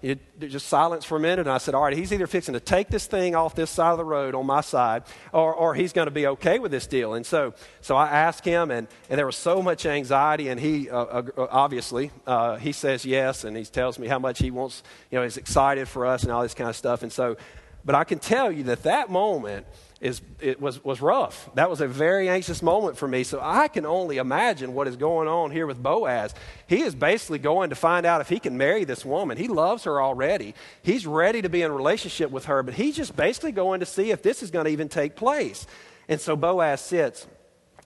[0.05, 2.59] it, just silence for a minute, and I said, All right, he's either fixing to
[2.59, 5.01] take this thing off this side of the road on my side,
[5.33, 7.15] or, or he's going to be okay with this deal.
[7.15, 10.91] And so, so I asked him, and, and there was so much anxiety, and he
[10.91, 14.83] uh, uh, obviously uh, he says yes, and he tells me how much he wants,
[15.09, 17.01] you know, he's excited for us and all this kind of stuff.
[17.01, 17.35] And so,
[17.83, 19.65] but I can tell you that that moment,
[20.05, 21.49] is, it was, was rough.
[21.55, 23.23] That was a very anxious moment for me.
[23.23, 26.35] So I can only imagine what is going on here with Boaz.
[26.67, 29.35] He is basically going to find out if he can marry this woman.
[29.35, 30.53] He loves her already.
[30.83, 34.11] He's ready to be in relationship with her, but he's just basically going to see
[34.11, 35.65] if this is going to even take place.
[36.07, 37.25] And so Boaz sits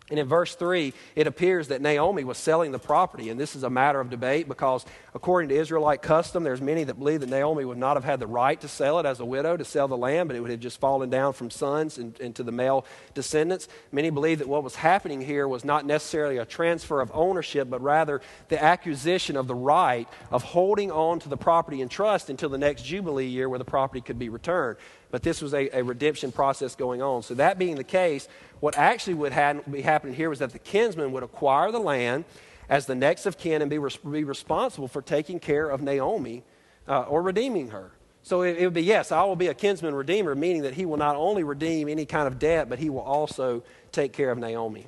[0.09, 3.29] and in verse 3, it appears that Naomi was selling the property.
[3.29, 6.95] And this is a matter of debate because, according to Israelite custom, there's many that
[6.95, 9.55] believe that Naomi would not have had the right to sell it as a widow,
[9.55, 12.35] to sell the land, but it would have just fallen down from sons and, and
[12.35, 13.67] to the male descendants.
[13.91, 17.81] Many believe that what was happening here was not necessarily a transfer of ownership, but
[17.81, 22.49] rather the acquisition of the right of holding on to the property in trust until
[22.49, 24.77] the next Jubilee year where the property could be returned
[25.11, 27.23] but this was a, a redemption process going on.
[27.23, 28.27] So, that being the case,
[28.59, 29.33] what actually would
[29.69, 32.25] be happening here was that the kinsman would acquire the land
[32.69, 36.43] as the next of kin and be, res- be responsible for taking care of Naomi
[36.87, 37.91] uh, or redeeming her.
[38.21, 40.85] So it, it, would be, yes, I will be a kinsman redeemer, meaning that he
[40.85, 44.37] will not only redeem any kind of debt, but he will also take care of
[44.37, 44.85] Naomi.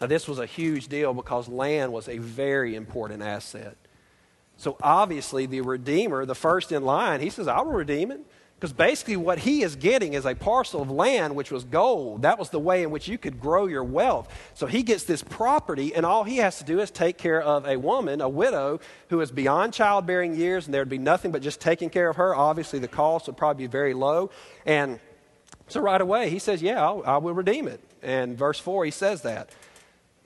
[0.00, 3.76] Now, this was a huge deal because land was a very important asset.
[4.58, 8.20] So obviously, the Redeemer, the first in line, he says, I will redeem it.
[8.58, 12.22] Because basically, what he is getting is a parcel of land which was gold.
[12.22, 14.32] That was the way in which you could grow your wealth.
[14.54, 17.66] So he gets this property, and all he has to do is take care of
[17.66, 21.60] a woman, a widow, who is beyond childbearing years, and there'd be nothing but just
[21.60, 22.34] taking care of her.
[22.34, 24.30] Obviously, the cost would probably be very low.
[24.64, 25.00] And
[25.68, 27.80] so right away, he says, Yeah, I'll, I will redeem it.
[28.02, 29.50] And verse 4, he says that.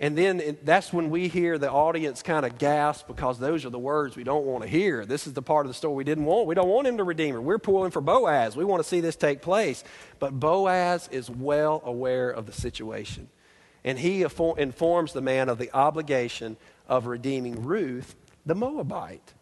[0.02, 3.78] And then that's when we hear the audience kind of gasp because those are the
[3.78, 5.04] words we don't want to hear.
[5.04, 6.46] This is the part of the story we didn't want.
[6.46, 7.40] We don't want him to redeem her.
[7.40, 8.56] We're pulling for Boaz.
[8.56, 9.84] We want to see this take place.
[10.18, 13.28] But Boaz is well aware of the situation.
[13.84, 16.56] And he informs the man of the obligation
[16.88, 19.34] of redeeming Ruth, the Moabite.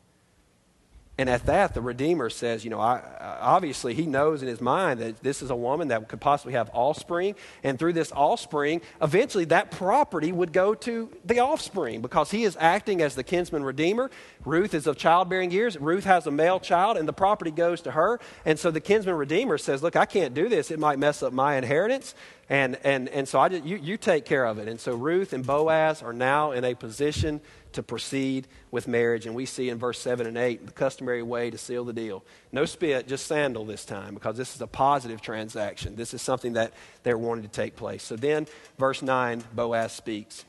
[1.18, 3.02] And at that, the Redeemer says, you know, I,
[3.40, 6.70] obviously he knows in his mind that this is a woman that could possibly have
[6.72, 7.35] offspring.
[7.64, 12.57] And through this offspring, eventually that property would go to the offspring because he is
[12.61, 14.12] acting as the kinsman Redeemer.
[14.44, 15.76] Ruth is of childbearing years.
[15.76, 18.20] Ruth has a male child, and the property goes to her.
[18.44, 20.70] And so the kinsman Redeemer says, look, I can't do this.
[20.70, 22.14] It might mess up my inheritance.
[22.50, 24.68] And, and, and so I just, you, you take care of it.
[24.68, 29.26] And so Ruth and Boaz are now in a position to proceed with marriage.
[29.26, 32.24] And we see in verse 7 and 8 the customary way to seal the deal.
[32.50, 35.94] No spit, just sandal this time, because this is a positive transaction.
[35.94, 38.02] This is something that they're wanting to take place.
[38.02, 38.46] So then,
[38.78, 40.46] verse 9, Boaz speaks.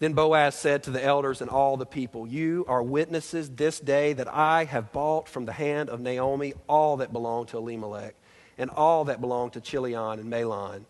[0.00, 4.14] Then Boaz said to the elders and all the people, You are witnesses this day
[4.14, 8.14] that I have bought from the hand of Naomi all that belonged to Elimelech,
[8.60, 10.84] and all that belonged to Chilion and Mahlon.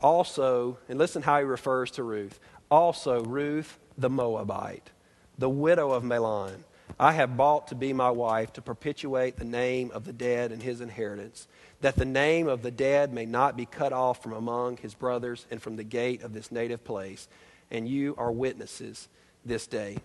[0.00, 2.38] Also, and listen how he refers to Ruth.
[2.70, 4.90] Also, Ruth, the Moabite,
[5.36, 6.62] the widow of Mahlon,
[7.00, 10.62] I have bought to be my wife to perpetuate the name of the dead and
[10.62, 11.48] his inheritance,
[11.80, 15.46] that the name of the dead may not be cut off from among his brothers
[15.50, 17.28] and from the gate of this native place.
[17.72, 19.08] And you are witnesses
[19.44, 19.98] this day.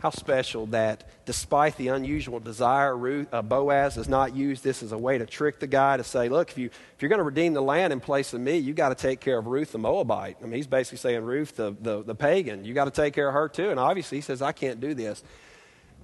[0.00, 4.92] How special that despite the unusual desire, Ruth, uh, Boaz does not use this as
[4.92, 7.24] a way to trick the guy to say, look, if, you, if you're going to
[7.24, 9.78] redeem the land in place of me, you've got to take care of Ruth the
[9.78, 10.36] Moabite.
[10.40, 13.28] I mean, he's basically saying, Ruth the, the, the pagan, you've got to take care
[13.28, 13.70] of her too.
[13.70, 15.22] And obviously, he says, I can't do this.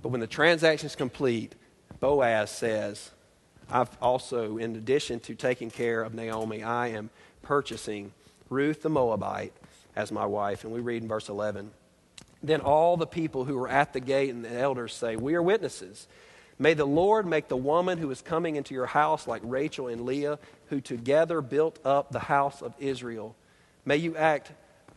[0.03, 1.55] But when the transaction is complete,
[2.01, 3.11] Boaz says,
[3.71, 7.11] I've also, in addition to taking care of Naomi, I am
[7.43, 8.13] purchasing
[8.49, 9.53] Ruth the Moabite
[9.95, 10.65] as my wife.
[10.65, 11.71] And we read in verse 11.
[12.43, 15.43] Then all the people who were at the gate and the elders say, We are
[15.43, 16.09] witnesses.
[16.59, 20.03] May the Lord make the woman who is coming into your house like Rachel and
[20.03, 23.35] Leah, who together built up the house of Israel.
[23.87, 24.53] May you act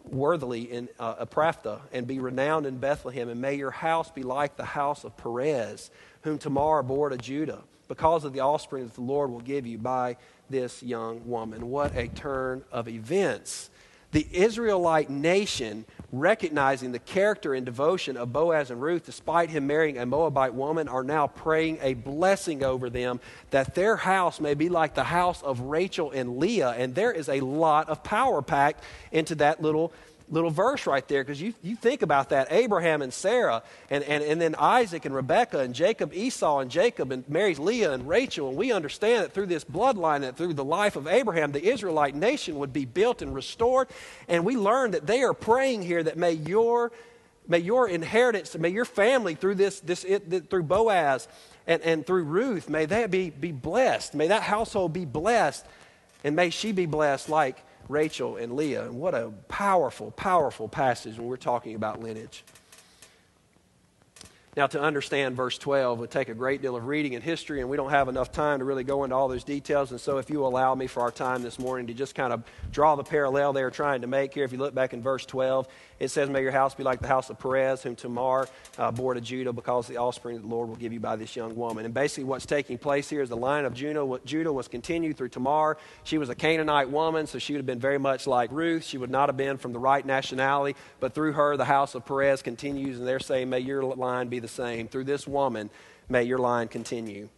[0.10, 4.58] worthily in uh, Ephrathah and be renowned in Bethlehem, and may your house be like
[4.58, 5.90] the house of Perez,
[6.24, 9.78] whom Tamar bore to Judah, because of the offspring that the Lord will give you
[9.78, 10.18] by
[10.50, 11.70] this young woman.
[11.70, 13.70] What a turn of events!
[14.12, 19.98] The Israelite nation recognizing the character and devotion of Boaz and Ruth, despite him marrying
[19.98, 24.70] a Moabite woman, are now praying a blessing over them that their house may be
[24.70, 26.76] like the house of Rachel and Leah.
[26.78, 29.92] And there is a lot of power packed into that little
[30.30, 34.24] little verse right there because you, you think about that Abraham and Sarah, and, and,
[34.24, 38.50] and then Isaac and Rebekah, and Jacob, Esau, and Jacob, and marries Leah and Rachel.
[38.50, 42.16] And we understand that through this bloodline, that through the life of Abraham, the Israelite
[42.16, 43.88] nation would be built and restored.
[44.28, 46.92] And we learn that they are praying here that may your,
[47.48, 51.28] may your inheritance, may your family through this, this it, through Boaz
[51.68, 54.14] and, and through Ruth, may they be, be blessed.
[54.14, 55.66] May that household be blessed,
[56.24, 58.86] and may she be blessed like Rachel and Leah.
[58.86, 62.44] And what a powerful, powerful passage when we're talking about lineage.
[64.56, 67.70] Now, to understand verse 12 would take a great deal of reading and history, and
[67.70, 69.90] we don't have enough time to really go into all those details.
[69.90, 72.44] And so, if you allow me for our time this morning to just kind of
[72.72, 75.26] draw the parallel they are trying to make here, if you look back in verse
[75.26, 75.68] 12,
[76.00, 79.16] it says, May your house be like the house of Perez, whom Tamar uh, bore
[79.16, 81.86] to Judah, because the offspring of the Lord will give you by this young woman.
[81.86, 85.30] And basically, what's taking place here is the line of Judah, Judah was continued through
[85.30, 85.78] Tamar.
[86.04, 88.84] She was a Canaanite woman, so she would have been very much like Ruth.
[88.84, 92.06] She would not have been from the right nationality, but through her, the house of
[92.06, 94.88] Perez continues, and they're saying, May your line be the same.
[94.88, 95.72] Through this woman,
[96.08, 97.30] may your line continue.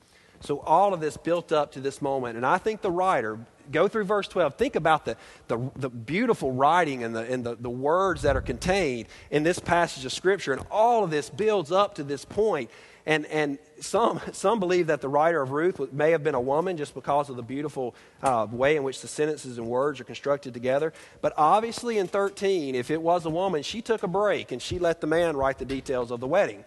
[0.41, 2.35] So, all of this built up to this moment.
[2.35, 3.39] And I think the writer,
[3.71, 7.55] go through verse 12, think about the, the, the, beautiful writing and, the, and the,
[7.55, 10.53] the words that are contained in this passage of Scripture.
[10.53, 12.69] And all of this builds up to this point.
[13.07, 16.77] And, and some, some believe that the writer of Ruth may have been a woman
[16.77, 20.53] just because of the beautiful uh, way in which the sentences and words are constructed
[20.53, 20.93] together.
[21.21, 24.79] But obviously, in 13, if it was a woman, she took a break and she
[24.79, 26.63] let the man write the details of the wedding.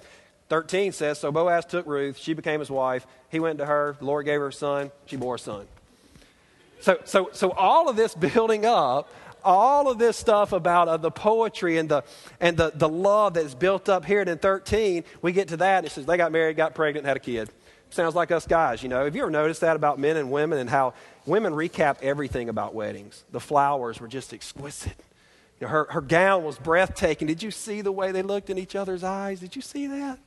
[0.48, 3.06] 13 says, So Boaz took Ruth, she became his wife.
[3.28, 5.66] He went to her, the Lord gave her a son, she bore a son.
[6.80, 9.12] So, so, so all of this building up,
[9.44, 12.04] all of this stuff about uh, the poetry and, the,
[12.40, 15.84] and the, the love that's built up here and in 13, we get to that,
[15.84, 17.48] it says they got married, got pregnant, had a kid.
[17.90, 19.04] Sounds like us guys, you know.
[19.04, 20.92] Have you ever noticed that about men and women and how
[21.24, 23.24] women recap everything about weddings?
[23.32, 24.96] The flowers were just exquisite.
[25.58, 27.26] You know, her, her gown was breathtaking.
[27.26, 29.40] Did you see the way they looked in each other's eyes?
[29.40, 30.18] Did you see that?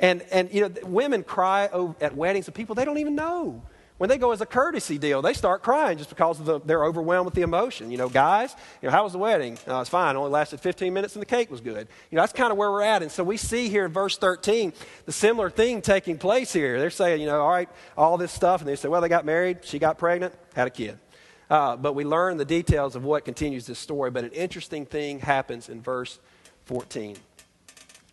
[0.00, 1.68] And, and you know, women cry
[2.00, 3.62] at weddings of people they don't even know.
[3.98, 7.24] When they go as a courtesy deal, they start crying just because the, they're overwhelmed
[7.24, 7.90] with the emotion.
[7.90, 9.58] You know, guys, you know, how was the wedding?
[9.66, 10.14] Uh, it's fine.
[10.14, 11.88] It only lasted 15 minutes and the cake was good.
[12.10, 13.02] You know, that's kind of where we're at.
[13.02, 14.72] And so we see here in verse 13
[15.04, 16.78] the similar thing taking place here.
[16.78, 18.60] They're saying, you know, all right, all this stuff.
[18.60, 20.96] And they say, well, they got married, she got pregnant, had a kid.
[21.50, 24.12] Uh, but we learn the details of what continues this story.
[24.12, 26.20] But an interesting thing happens in verse
[26.66, 27.16] 14.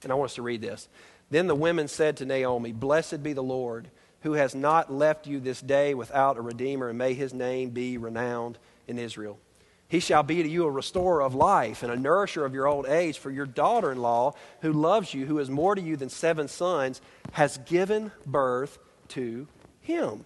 [0.02, 0.88] And I want us to read this.
[1.36, 3.90] Then the women said to Naomi, Blessed be the Lord,
[4.22, 7.98] who has not left you this day without a redeemer, and may his name be
[7.98, 8.58] renowned
[8.88, 9.38] in Israel.
[9.90, 12.86] He shall be to you a restorer of life and a nourisher of your old
[12.86, 14.32] age, for your daughter in law,
[14.62, 17.02] who loves you, who is more to you than seven sons,
[17.34, 18.80] has given birth
[19.10, 19.46] to
[19.82, 20.24] him.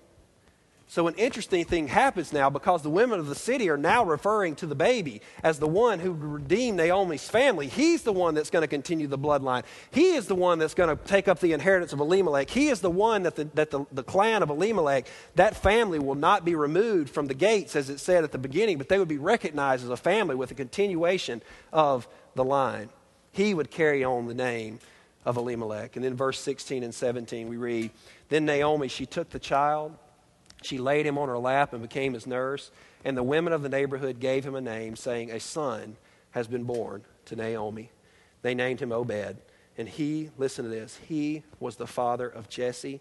[0.91, 4.55] So, an interesting thing happens now because the women of the city are now referring
[4.55, 7.67] to the baby as the one who redeemed Naomi's family.
[7.67, 9.65] He's the one that's going to continue the bloodline.
[9.91, 12.49] He is the one that's going to take up the inheritance of Elimelech.
[12.49, 16.15] He is the one that, the, that the, the clan of Elimelech, that family will
[16.15, 19.07] not be removed from the gates, as it said at the beginning, but they would
[19.07, 22.89] be recognized as a family with a continuation of the line.
[23.31, 24.79] He would carry on the name
[25.23, 25.97] of Elimelech.
[25.97, 27.91] And then, verse 16 and 17, we read
[28.29, 29.95] Then Naomi, she took the child
[30.61, 32.71] she laid him on her lap and became his nurse.
[33.05, 35.95] And the women of the neighborhood gave him a name, saying, A son
[36.31, 37.91] has been born to Naomi.
[38.41, 39.37] They named him Obed.
[39.77, 42.99] And he, listen to this, he was the father of Jesse,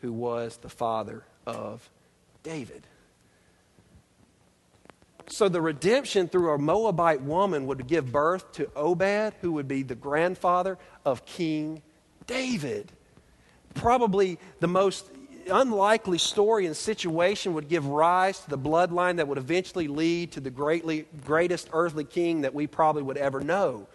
[0.00, 1.90] who was the father of
[2.42, 2.86] David.
[5.28, 9.82] So the redemption through a Moabite woman would give birth to Obed, who would be
[9.82, 11.82] the grandfather of King
[12.26, 12.92] David.
[13.74, 15.06] Probably the most
[15.48, 20.40] unlikely story and situation would give rise to the bloodline that would eventually lead to
[20.40, 23.86] the greatly, greatest earthly king that we probably would ever know.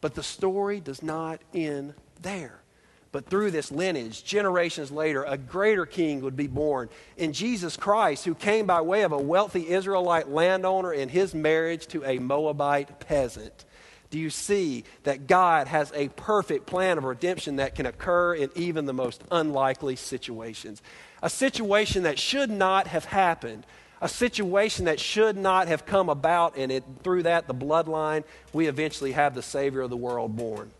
[0.00, 2.60] But the story does not end there.
[3.10, 8.24] But through this lineage, generations later, a greater king would be born in Jesus Christ,
[8.24, 13.00] who came by way of a wealthy Israelite landowner in his marriage to a Moabite
[13.00, 13.64] peasant.
[14.10, 18.50] Do you see that God has a perfect plan of redemption that can occur in
[18.54, 20.80] even the most unlikely situations?
[21.22, 23.66] A situation that should not have happened,
[24.00, 28.66] a situation that should not have come about, and it, through that, the bloodline, we
[28.66, 30.70] eventually have the Savior of the world born.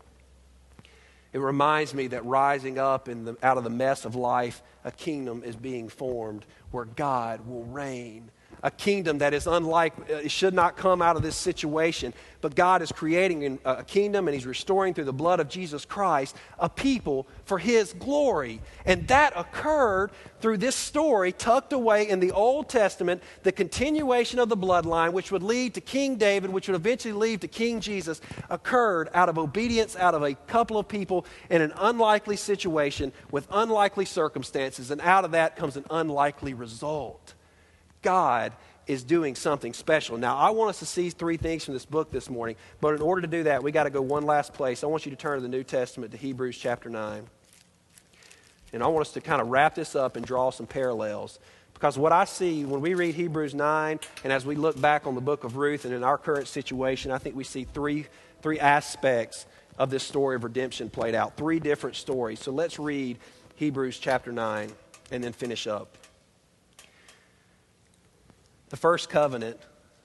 [1.31, 4.91] It reminds me that rising up in the, out of the mess of life, a
[4.91, 8.31] kingdom is being formed where God will reign
[8.63, 12.13] a kingdom that is unlike, uh, it should not come out of this situation.
[12.41, 16.37] But God is creating a kingdom and He's restoring through the blood of Jesus Christ
[16.57, 18.61] a people for His glory.
[18.85, 24.47] And that occurred through this story tucked away in the Old Testament, the continuation of
[24.47, 28.21] the bloodline, which would lead to King David, which would eventually lead to King Jesus,
[28.49, 33.47] occurred out of obedience, out of a couple of people in an unlikely situation with
[33.51, 34.91] unlikely circumstances.
[34.91, 37.33] And out of that comes an unlikely result.
[38.01, 38.53] God
[38.87, 40.17] is doing something special.
[40.17, 43.01] Now, I want us to see three things from this book this morning, but in
[43.01, 44.83] order to do that, we got to go one last place.
[44.83, 47.27] I want you to turn to the New Testament to Hebrews chapter 9.
[48.73, 51.39] And I want us to kind of wrap this up and draw some parallels.
[51.73, 55.15] Because what I see when we read Hebrews 9, and as we look back on
[55.15, 58.07] the book of Ruth and in our current situation, I think we see three,
[58.41, 59.45] three aspects
[59.77, 61.37] of this story of redemption played out.
[61.37, 62.39] Three different stories.
[62.39, 63.17] So let's read
[63.55, 64.71] Hebrews chapter 9
[65.11, 65.95] and then finish up.
[68.69, 69.59] The first covenant,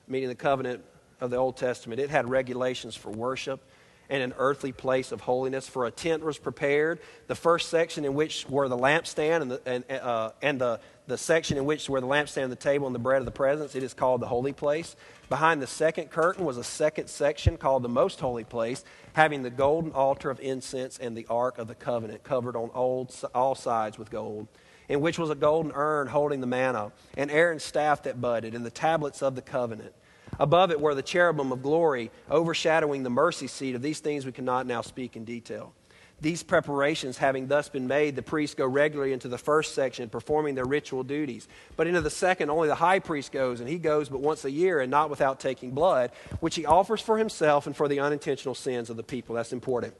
[0.07, 0.83] meaning the covenant
[1.21, 3.61] of the Old Testament, it had regulations for worship
[4.09, 5.67] and an earthly place of holiness.
[5.67, 6.99] For a tent was prepared.
[7.27, 11.17] The first section in which were the lampstand and the, and, uh, and the, the
[11.17, 13.83] section in which were the lampstand, the table, and the bread of the presence, it
[13.83, 14.95] is called the holy place.
[15.29, 19.49] Behind the second curtain was a second section called the most holy place, having the
[19.49, 23.97] golden altar of incense and the ark of the covenant covered on all, all sides
[23.97, 24.47] with gold
[24.89, 28.65] in which was a golden urn holding the manna, and Aaron's staff that budded, and
[28.65, 29.93] the tablets of the covenant.
[30.39, 33.75] Above it were the cherubim of glory, overshadowing the mercy seat.
[33.75, 35.73] Of these things we cannot now speak in detail.
[36.21, 40.55] These preparations having thus been made, the priests go regularly into the first section, performing
[40.55, 41.47] their ritual duties.
[41.75, 44.51] But into the second, only the high priest goes, and he goes but once a
[44.51, 48.55] year, and not without taking blood, which he offers for himself and for the unintentional
[48.55, 49.35] sins of the people.
[49.35, 49.93] That's important.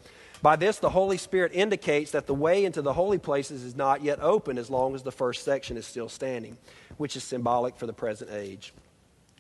[0.46, 4.04] By this, the Holy Spirit indicates that the way into the holy places is not
[4.04, 6.56] yet open as long as the first section is still standing,
[6.98, 8.72] which is symbolic for the present age.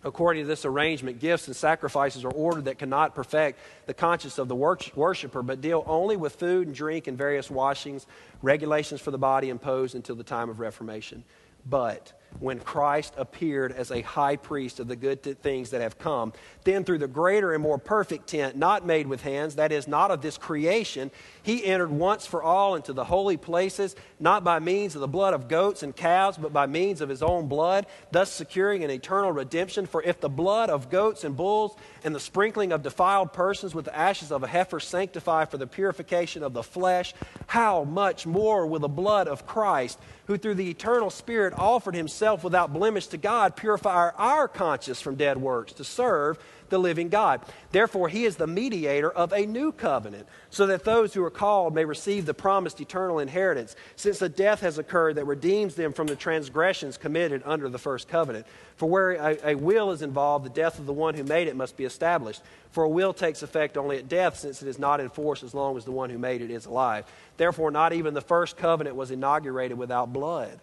[0.03, 4.47] According to this arrangement, gifts and sacrifices are ordered that cannot perfect the conscience of
[4.47, 8.07] the worshiper, but deal only with food and drink and various washings,
[8.41, 11.23] regulations for the body imposed until the time of Reformation.
[11.67, 16.33] But when Christ appeared as a high priest of the good things that have come.
[16.63, 20.11] Then, through the greater and more perfect tent, not made with hands, that is, not
[20.11, 21.11] of this creation,
[21.43, 25.33] he entered once for all into the holy places, not by means of the blood
[25.33, 29.31] of goats and calves, but by means of his own blood, thus securing an eternal
[29.31, 29.85] redemption.
[29.85, 33.85] For if the blood of goats and bulls and the sprinkling of defiled persons with
[33.85, 37.13] the ashes of a heifer sanctify for the purification of the flesh,
[37.47, 42.24] how much more will the blood of Christ, who through the eternal Spirit offered himself
[42.43, 47.41] without blemish to God, purify our conscience from dead works to serve the living God.
[47.71, 51.75] Therefore, he is the mediator of a new covenant, so that those who are called
[51.75, 56.07] may receive the promised eternal inheritance, since a death has occurred that redeems them from
[56.07, 58.47] the transgressions committed under the first covenant.
[58.77, 61.55] For where a, a will is involved, the death of the one who made it
[61.55, 62.41] must be established.
[62.71, 65.53] For a will takes effect only at death, since it is not in force as
[65.53, 67.05] long as the one who made it is alive.
[67.37, 70.59] Therefore, not even the first covenant was inaugurated without blood.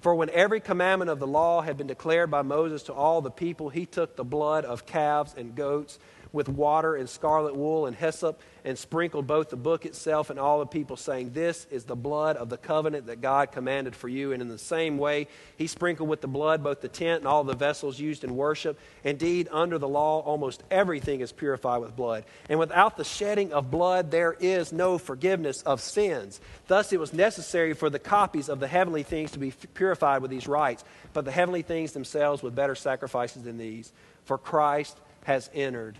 [0.00, 3.30] For when every commandment of the law had been declared by Moses to all the
[3.30, 5.98] people, he took the blood of calves and goats
[6.34, 10.58] with water and scarlet wool and hyssop and sprinkled both the book itself and all
[10.58, 14.32] the people, saying, This is the blood of the covenant that God commanded for you.
[14.32, 17.44] And in the same way, he sprinkled with the blood both the tent and all
[17.44, 18.78] the vessels used in worship.
[19.04, 22.24] Indeed, under the law, almost everything is purified with blood.
[22.48, 26.40] And without the shedding of blood, there is no forgiveness of sins.
[26.66, 30.32] Thus, it was necessary for the copies of the heavenly things to be purified with
[30.32, 30.82] these rites,
[31.12, 33.92] but the heavenly things themselves with better sacrifices than these.
[34.24, 35.96] For Christ has entered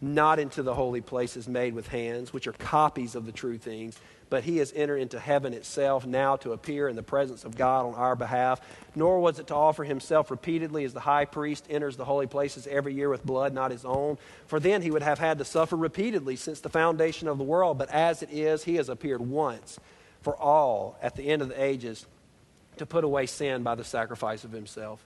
[0.00, 3.98] not into the holy places made with hands, which are copies of the true things,
[4.30, 7.86] but he has entered into heaven itself now to appear in the presence of God
[7.86, 8.60] on our behalf.
[8.94, 12.66] Nor was it to offer himself repeatedly as the high priest enters the holy places
[12.66, 15.76] every year with blood not his own, for then he would have had to suffer
[15.76, 17.78] repeatedly since the foundation of the world.
[17.78, 19.80] But as it is, he has appeared once
[20.20, 22.06] for all at the end of the ages
[22.76, 25.04] to put away sin by the sacrifice of himself.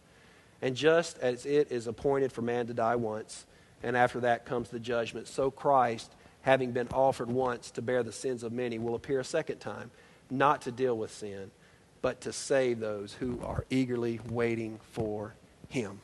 [0.61, 3.47] And just as it is appointed for man to die once,
[3.83, 5.29] and after that comes the judgment.
[5.29, 6.13] So Christ,
[6.43, 9.91] having been offered once to bear the sins of many, will appear a second time,
[10.31, 11.51] not to deal with sin,
[12.01, 15.35] but to save those who are eagerly waiting for
[15.69, 16.01] him.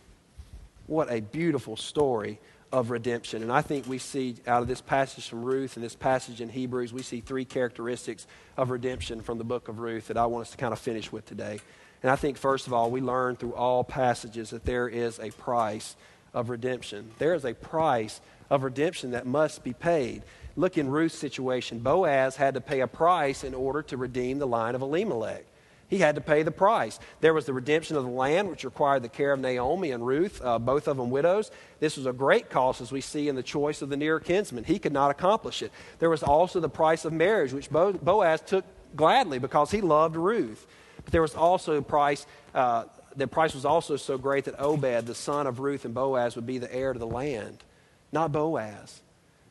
[0.87, 2.39] What a beautiful story
[2.73, 3.43] of redemption.
[3.43, 6.49] And I think we see out of this passage from Ruth and this passage in
[6.49, 8.27] Hebrews, we see three characteristics
[8.57, 11.11] of redemption from the book of Ruth that I want us to kind of finish
[11.11, 11.61] with today.
[12.03, 15.31] And I think, first of all, we learn through all passages that there is a
[15.31, 15.97] price
[16.35, 17.11] of redemption.
[17.19, 18.21] There is a price
[18.51, 20.23] of redemption that must be paid.
[20.57, 21.79] Look in Ruth's situation.
[21.79, 25.45] Boaz had to pay a price in order to redeem the line of Elimelech.
[25.89, 26.99] He had to pay the price.
[27.21, 30.41] There was the redemption of the land, which required the care of Naomi and Ruth,
[30.45, 31.51] uh, both of them widows.
[31.81, 34.65] This was a great cost, as we see in the choice of the near kinsman.
[34.65, 35.73] He could not accomplish it.
[35.99, 38.67] There was also the price of marriage, which Boaz took
[38.97, 40.67] gladly because he loved Ruth.
[41.03, 42.85] But there was also a price uh,
[43.17, 46.47] the price was also so great that Obed, the son of Ruth and Boaz, would
[46.47, 47.65] be the heir to the land,
[48.13, 49.01] not Boaz.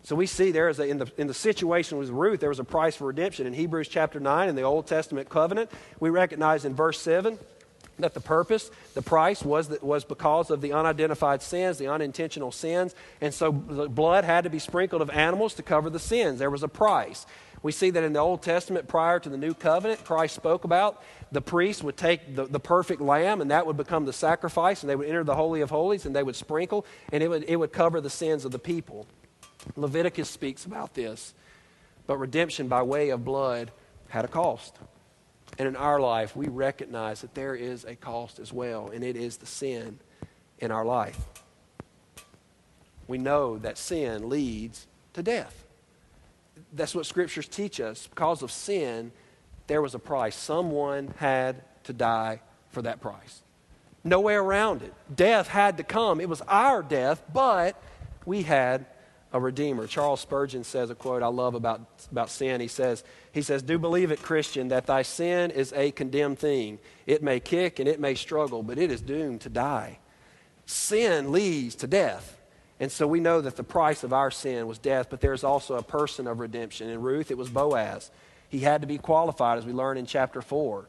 [0.03, 2.59] So we see there is a, in the in the situation with Ruth, there was
[2.59, 3.45] a price for redemption.
[3.45, 7.37] In Hebrews chapter nine in the Old Testament covenant, we recognize in verse seven
[7.99, 12.51] that the purpose, the price was that was because of the unidentified sins, the unintentional
[12.51, 16.39] sins, and so the blood had to be sprinkled of animals to cover the sins.
[16.39, 17.25] There was a price.
[17.63, 21.01] We see that in the Old Testament, prior to the new covenant, Christ spoke about
[21.31, 24.89] the priest would take the, the perfect lamb, and that would become the sacrifice, and
[24.89, 27.55] they would enter the Holy of Holies, and they would sprinkle, and it would, it
[27.55, 29.07] would cover the sins of the people.
[29.75, 31.33] Leviticus speaks about this.
[32.05, 33.71] But redemption by way of blood
[34.07, 34.77] had a cost.
[35.59, 39.17] And in our life, we recognize that there is a cost as well, and it
[39.17, 39.99] is the sin
[40.59, 41.19] in our life.
[43.07, 45.66] We know that sin leads to death.
[46.73, 48.07] That's what scriptures teach us.
[48.07, 49.11] Because of sin,
[49.67, 50.35] there was a price.
[50.35, 53.43] Someone had to die for that price.
[54.03, 54.93] No way around it.
[55.13, 56.21] Death had to come.
[56.21, 57.81] It was our death, but
[58.25, 58.85] we had
[59.33, 59.87] a redeemer.
[59.87, 61.81] Charles Spurgeon says a quote I love about,
[62.11, 62.61] about sin.
[62.61, 63.03] He says,
[63.33, 66.79] he says, Do believe it, Christian, that thy sin is a condemned thing.
[67.05, 69.99] It may kick and it may struggle, but it is doomed to die.
[70.65, 72.36] Sin leads to death.
[72.79, 75.75] And so we know that the price of our sin was death, but there's also
[75.75, 76.89] a person of redemption.
[76.89, 78.11] In Ruth, it was Boaz.
[78.49, 80.87] He had to be qualified, as we learn in chapter 4.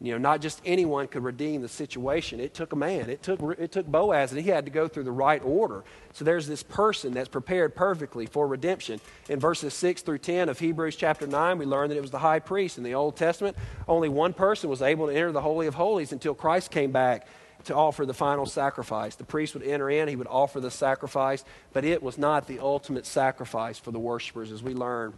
[0.00, 2.38] You know, not just anyone could redeem the situation.
[2.38, 3.10] It took a man.
[3.10, 5.82] It took, it took Boaz, and he had to go through the right order.
[6.12, 9.00] So there's this person that's prepared perfectly for redemption.
[9.28, 12.20] In verses 6 through 10 of Hebrews chapter 9, we learn that it was the
[12.20, 12.78] high priest.
[12.78, 13.56] In the Old Testament,
[13.88, 17.26] only one person was able to enter the Holy of Holies until Christ came back
[17.68, 19.14] to offer the final sacrifice.
[19.14, 22.58] The priest would enter in, he would offer the sacrifice, but it was not the
[22.58, 25.14] ultimate sacrifice for the worshipers, as we learn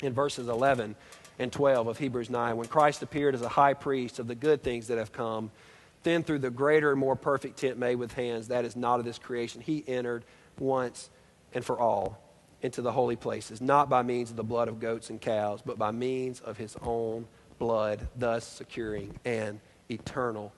[0.00, 0.96] in verses 11
[1.38, 2.56] and 12 of Hebrews 9.
[2.56, 5.52] When Christ appeared as a high priest of the good things that have come,
[6.02, 9.04] then through the greater and more perfect tent made with hands, that is not of
[9.04, 10.24] this creation, he entered
[10.58, 11.10] once
[11.52, 12.18] and for all
[12.60, 15.78] into the holy places, not by means of the blood of goats and cows, but
[15.78, 17.26] by means of his own
[17.58, 20.52] blood, thus securing an eternal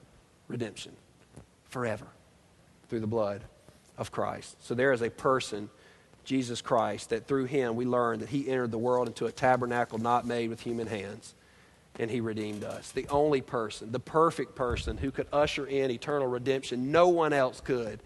[0.47, 0.95] redemption
[1.77, 2.07] forever
[2.89, 3.43] through the blood
[3.99, 4.57] of Christ.
[4.65, 5.69] So there is a person
[6.23, 9.99] Jesus Christ, that through him we learn that he entered the world into a tabernacle
[9.99, 11.35] not made with human hands.
[11.99, 12.91] and he redeemed us.
[12.91, 16.91] The only person, the perfect person who could usher in eternal redemption.
[16.91, 17.99] No one else could.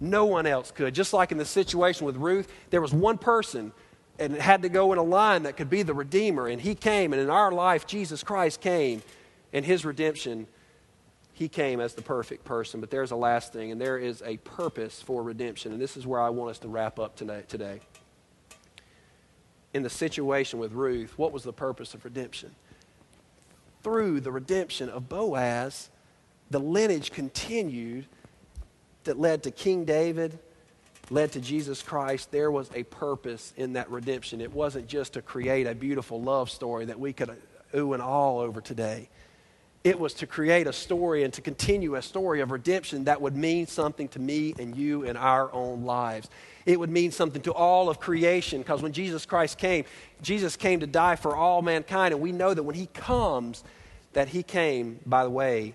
[0.00, 0.94] No one else could.
[0.94, 3.72] Just like in the situation with Ruth, there was one person
[4.18, 6.76] and it had to go in a line that could be the Redeemer, and he
[6.76, 9.02] came, and in our life, Jesus Christ came,
[9.52, 10.46] and his redemption,
[11.34, 12.80] he came as the perfect person.
[12.80, 16.06] But there's a last thing, and there is a purpose for redemption, and this is
[16.06, 17.80] where I want us to wrap up tonight, today.
[19.74, 22.54] In the situation with Ruth, what was the purpose of redemption?
[23.84, 25.90] through the redemption of Boaz,
[26.50, 28.06] the lineage continued
[29.04, 30.38] that led to King David,
[31.10, 32.32] led to Jesus Christ.
[32.32, 34.40] There was a purpose in that redemption.
[34.40, 37.34] It wasn't just to create a beautiful love story that we could uh,
[37.76, 39.10] ooh and all over today.
[39.84, 43.36] It was to create a story and to continue a story of redemption that would
[43.36, 46.30] mean something to me and you in our own lives.
[46.64, 49.84] It would mean something to all of creation because when Jesus Christ came,
[50.22, 52.14] Jesus came to die for all mankind.
[52.14, 53.62] And we know that when he comes,
[54.14, 55.74] that he came by the way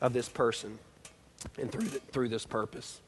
[0.00, 0.76] of this person
[1.56, 3.00] and through, the, through this purpose.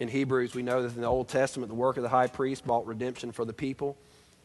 [0.00, 2.64] In Hebrews, we know that in the Old Testament, the work of the high priest
[2.64, 3.94] brought redemption for the people.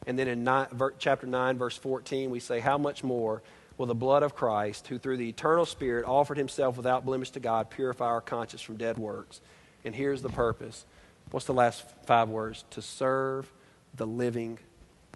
[0.06, 0.68] And then in nine,
[1.00, 3.42] chapter 9, verse 14, we say, How much more
[3.78, 7.40] will the blood of Christ, who through the eternal Spirit offered himself without blemish to
[7.40, 9.42] God, purify our conscience from dead works.
[9.84, 10.86] And here's the purpose.
[11.32, 12.64] What's the last five words?
[12.72, 13.52] To serve
[13.96, 14.60] the living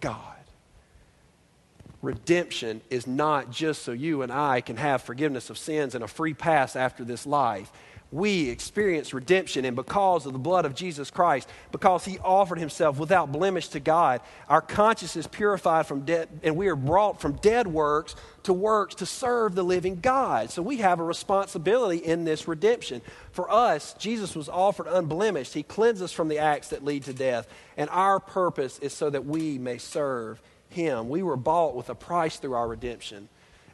[0.00, 0.34] God.
[2.00, 6.08] Redemption is not just so you and I can have forgiveness of sins and a
[6.08, 7.72] free pass after this life
[8.10, 12.98] we experience redemption, and because of the blood of Jesus Christ, because he offered himself
[12.98, 17.34] without blemish to God, our conscience is purified from dead, and we are brought from
[17.34, 20.50] dead works to works to serve the living God.
[20.50, 23.02] So we have a responsibility in this redemption.
[23.30, 25.52] For us, Jesus was offered unblemished.
[25.52, 27.46] He cleansed us from the acts that lead to death,
[27.76, 30.40] and our purpose is so that we may serve
[30.70, 31.10] him.
[31.10, 33.28] We were bought with a price through our redemption,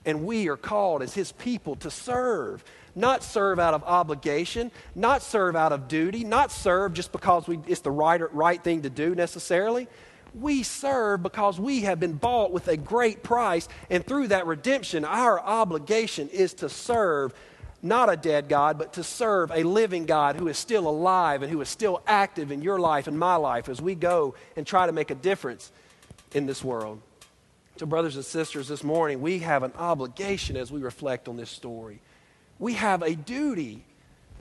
[0.04, 2.64] and we are called as his people to serve
[2.94, 7.58] not serve out of obligation, not serve out of duty, not serve just because we,
[7.66, 9.88] it's the right, right thing to do necessarily.
[10.34, 15.04] We serve because we have been bought with a great price, and through that redemption,
[15.04, 17.34] our obligation is to serve
[17.82, 21.52] not a dead God, but to serve a living God who is still alive and
[21.52, 24.86] who is still active in your life and my life as we go and try
[24.86, 25.70] to make a difference
[26.32, 27.00] in this world.
[27.76, 31.50] So, brothers and sisters, this morning we have an obligation as we reflect on this
[31.50, 32.00] story
[32.58, 33.84] we have a duty.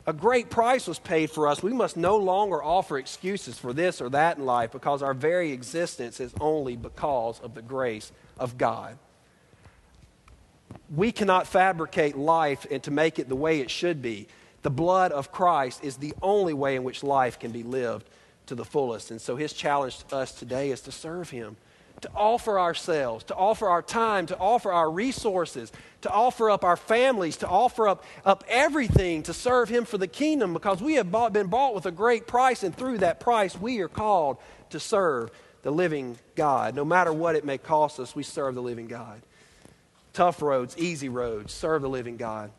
[0.05, 1.63] A great price was paid for us.
[1.63, 5.51] We must no longer offer excuses for this or that in life because our very
[5.51, 8.97] existence is only because of the grace of God.
[10.93, 14.27] We cannot fabricate life and to make it the way it should be.
[14.61, 18.09] The blood of Christ is the only way in which life can be lived
[18.47, 19.11] to the fullest.
[19.11, 21.55] And so his challenge to us today is to serve him
[22.01, 25.71] to offer ourselves, to offer our time, to offer our resources,
[26.01, 30.07] to offer up our families, to offer up, up everything to serve Him for the
[30.07, 33.57] kingdom because we have bought, been bought with a great price, and through that price,
[33.57, 34.37] we are called
[34.71, 35.31] to serve
[35.61, 36.75] the living God.
[36.75, 39.21] No matter what it may cost us, we serve the living God.
[40.11, 42.51] Tough roads, easy roads, serve the living God.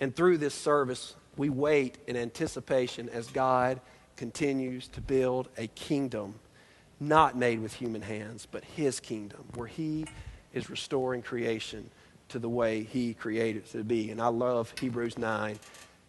[0.00, 3.80] And through this service, we wait in anticipation as God
[4.16, 6.34] continues to build a kingdom
[7.00, 10.06] not made with human hands, but his kingdom, where he
[10.52, 11.90] is restoring creation
[12.28, 14.10] to the way he created it to be.
[14.10, 15.52] And I love Hebrews 9.
[15.52, 15.58] If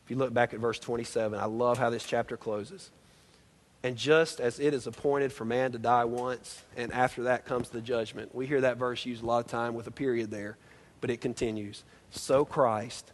[0.10, 2.92] you look back at verse 27, I love how this chapter closes.
[3.84, 7.70] And just as it is appointed for man to die once, and after that comes
[7.70, 8.36] the judgment.
[8.36, 10.58] We hear that verse used a lot of time with a period there,
[11.00, 11.84] but it continues.
[12.12, 13.12] So Christ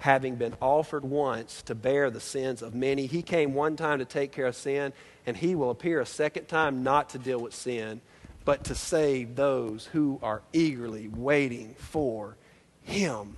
[0.00, 3.06] having been offered once to bear the sins of many.
[3.06, 4.92] He came one time to take care of sin,
[5.26, 8.00] and he will appear a second time not to deal with sin,
[8.44, 12.36] but to save those who are eagerly waiting for
[12.82, 13.36] him.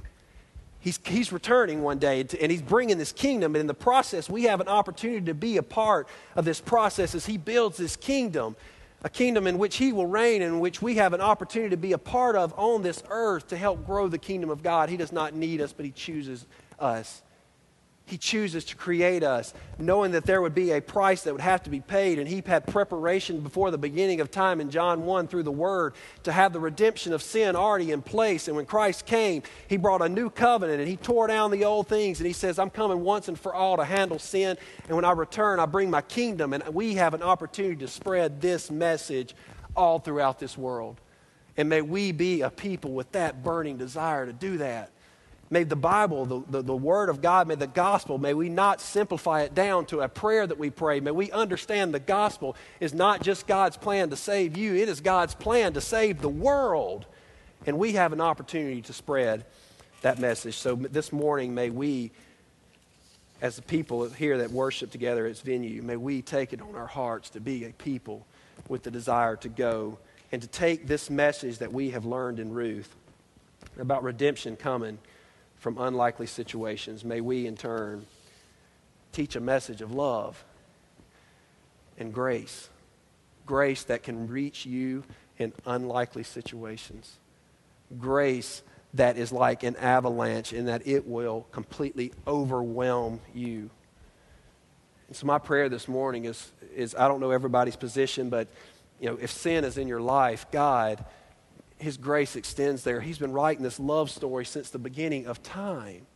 [0.78, 3.54] He's, he's returning one day and he's bringing this kingdom.
[3.54, 7.14] And in the process, we have an opportunity to be a part of this process
[7.14, 8.56] as he builds this kingdom
[9.04, 11.92] a kingdom in which He will reign, in which we have an opportunity to be
[11.92, 14.88] a part of on this earth to help grow the kingdom of God.
[14.88, 16.46] He does not need us, but He chooses
[16.78, 17.22] us.
[18.04, 21.62] He chooses to create us, knowing that there would be a price that would have
[21.62, 22.18] to be paid.
[22.18, 25.94] And He had preparation before the beginning of time in John 1 through the Word
[26.24, 28.48] to have the redemption of sin already in place.
[28.48, 31.88] And when Christ came, He brought a new covenant and He tore down the old
[31.88, 32.18] things.
[32.18, 34.58] And He says, I'm coming once and for all to handle sin.
[34.88, 36.52] And when I return, I bring my kingdom.
[36.52, 39.34] And we have an opportunity to spread this message
[39.76, 41.00] all throughout this world.
[41.56, 44.90] And may we be a people with that burning desire to do that.
[45.52, 48.80] May the Bible, the, the, the, Word of God, may the gospel, may we not
[48.80, 50.98] simplify it down to a prayer that we pray.
[50.98, 55.02] May we understand the gospel is not just God's plan to save you, it is
[55.02, 57.04] God's plan to save the world.
[57.66, 59.44] And we have an opportunity to spread
[60.00, 60.56] that message.
[60.56, 62.12] So this morning, may we,
[63.42, 66.74] as the people here that worship together at this venue, may we take it on
[66.74, 68.26] our hearts to be a people
[68.68, 69.98] with the desire to go
[70.32, 72.96] and to take this message that we have learned in Ruth
[73.78, 74.98] about redemption coming
[75.62, 77.04] from unlikely situations.
[77.04, 78.04] May we, in turn,
[79.12, 80.44] teach a message of love
[81.96, 82.68] and grace.
[83.46, 85.04] Grace that can reach you
[85.38, 87.16] in unlikely situations.
[87.96, 93.70] Grace that is like an avalanche in that it will completely overwhelm you.
[95.06, 98.48] And so my prayer this morning is, is I don't know everybody's position, but
[98.98, 101.04] you know, if sin is in your life, God,
[101.82, 103.00] His grace extends there.
[103.00, 106.06] He's been writing this love story since the beginning of time.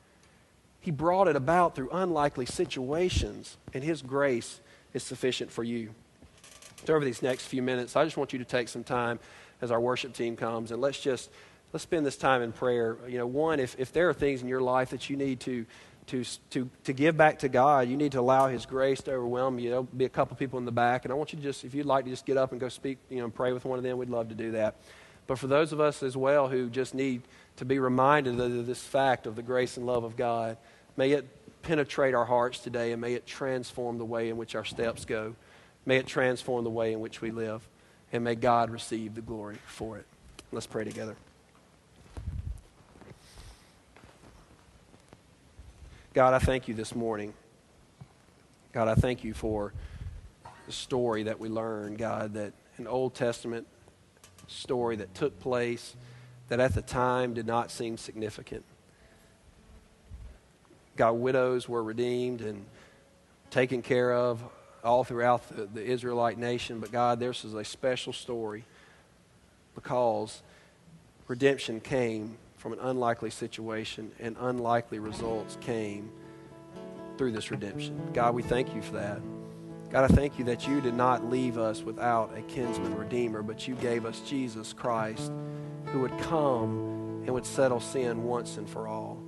[0.81, 4.61] He brought it about through unlikely situations, and His grace
[4.95, 5.91] is sufficient for you.
[6.85, 9.19] So over these next few minutes, I just want you to take some time
[9.61, 11.31] as our worship team comes, and let's just
[11.73, 12.97] let's spend this time in prayer.
[13.09, 15.67] You know, one, if, if there are things in your life that you need to
[16.07, 19.59] to, to, to give back to God, you need to allow His grace to overwhelm
[19.59, 19.71] you.
[19.71, 21.75] There'll be a couple people in the back, and I want you to just, if
[21.75, 23.83] you'd like to just get up and go speak, you know, pray with one of
[23.83, 24.77] them, we'd love to do that.
[25.27, 27.23] But for those of us as well who just need
[27.57, 30.57] to be reminded of this fact of the grace and love of God,
[30.97, 31.27] may it
[31.63, 35.35] penetrate our hearts today, and may it transform the way in which our steps go.
[35.85, 37.67] May it transform the way in which we live,
[38.13, 40.07] and may God receive the glory for it.
[40.53, 41.17] Let's pray together.
[46.15, 47.35] God, I thank you this morning.
[48.73, 49.73] God, I thank you for
[50.67, 53.67] the story that we learned, God, that an Old Testament
[54.47, 55.95] story that took place
[56.49, 58.65] that at the time did not seem significant.
[60.97, 62.65] God, widows were redeemed and
[63.51, 64.43] taken care of
[64.83, 66.81] all throughout the, the Israelite nation.
[66.81, 68.65] But God, this is a special story
[69.75, 70.43] because
[71.29, 76.11] redemption came from an unlikely situation, and unlikely results came
[77.19, 78.11] through this redemption.
[78.13, 79.21] God, we thank you for that.
[79.91, 83.69] God, I thank you that you did not leave us without a kinsman redeemer, but
[83.69, 85.31] you gave us Jesus Christ
[85.87, 89.23] who would come and would settle sin once and for all.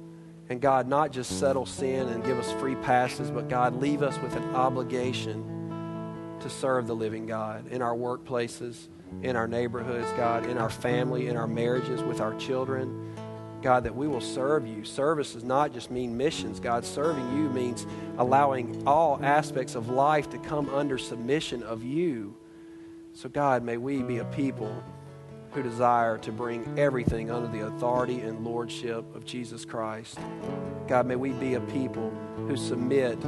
[0.49, 4.19] And God, not just settle sin and give us free passes, but God, leave us
[4.19, 8.89] with an obligation to serve the living God in our workplaces,
[9.23, 13.13] in our neighborhoods, God, in our family, in our marriages, with our children.
[13.63, 14.85] God, that we will serve you.
[14.85, 16.61] Service does not just mean missions.
[16.61, 17.87] God, serving you means
[18.19, 22.37] allowing all aspects of life to come under submission of you.
[23.15, 24.83] So, God, may we be a people
[25.53, 30.19] who desire to bring everything under the authority and lordship of Jesus Christ.
[30.87, 33.19] God, may we be a people who submit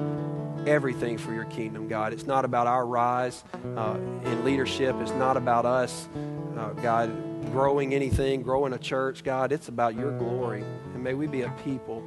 [0.66, 2.12] everything for your kingdom, God.
[2.12, 3.42] It's not about our rise
[3.76, 6.08] uh, in leadership, it's not about us,
[6.56, 7.10] uh, God,
[7.47, 9.53] growing anything, growing a church, God.
[9.53, 10.62] It's about your glory.
[10.95, 12.03] And may we be a people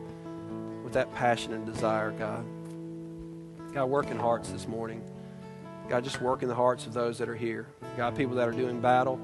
[0.83, 2.45] with that passion and desire, God.
[3.73, 5.01] God, work in hearts this morning.
[5.89, 7.67] God, just work in the hearts of those that are here.
[7.97, 9.19] God, people that are doing battle.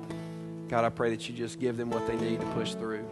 [0.68, 3.07] God, I pray that you just give them what they need to push through.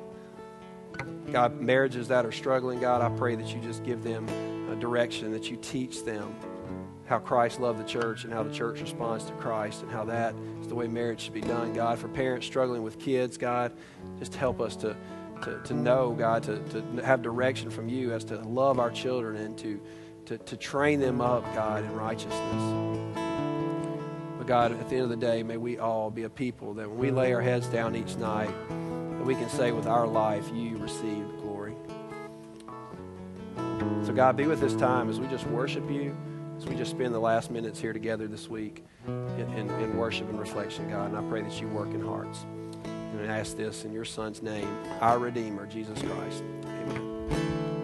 [1.31, 4.27] God, marriages that are struggling, God, I pray that you just give them
[4.69, 6.35] a direction, that you teach them
[7.07, 10.35] how Christ loved the church and how the church responds to Christ and how that
[10.59, 11.73] is the way marriage should be done.
[11.73, 13.71] God, for parents struggling with kids, God,
[14.19, 14.95] just help us to,
[15.43, 19.37] to, to know, God, to, to have direction from you as to love our children
[19.37, 19.81] and to,
[20.25, 23.15] to, to train them up, God, in righteousness.
[24.37, 26.89] But God, at the end of the day, may we all be a people that
[26.89, 30.51] when we lay our heads down each night, that we can say with our life,
[30.53, 31.73] you received glory.
[34.03, 36.15] So, God, be with this time as we just worship you,
[36.69, 40.39] we just spend the last minutes here together this week in, in, in worship and
[40.39, 41.09] reflection, God.
[41.09, 42.45] And I pray that you work in hearts.
[42.83, 44.67] And I ask this in your Son's name,
[45.01, 46.43] our Redeemer, Jesus Christ.
[46.65, 47.76] Amen.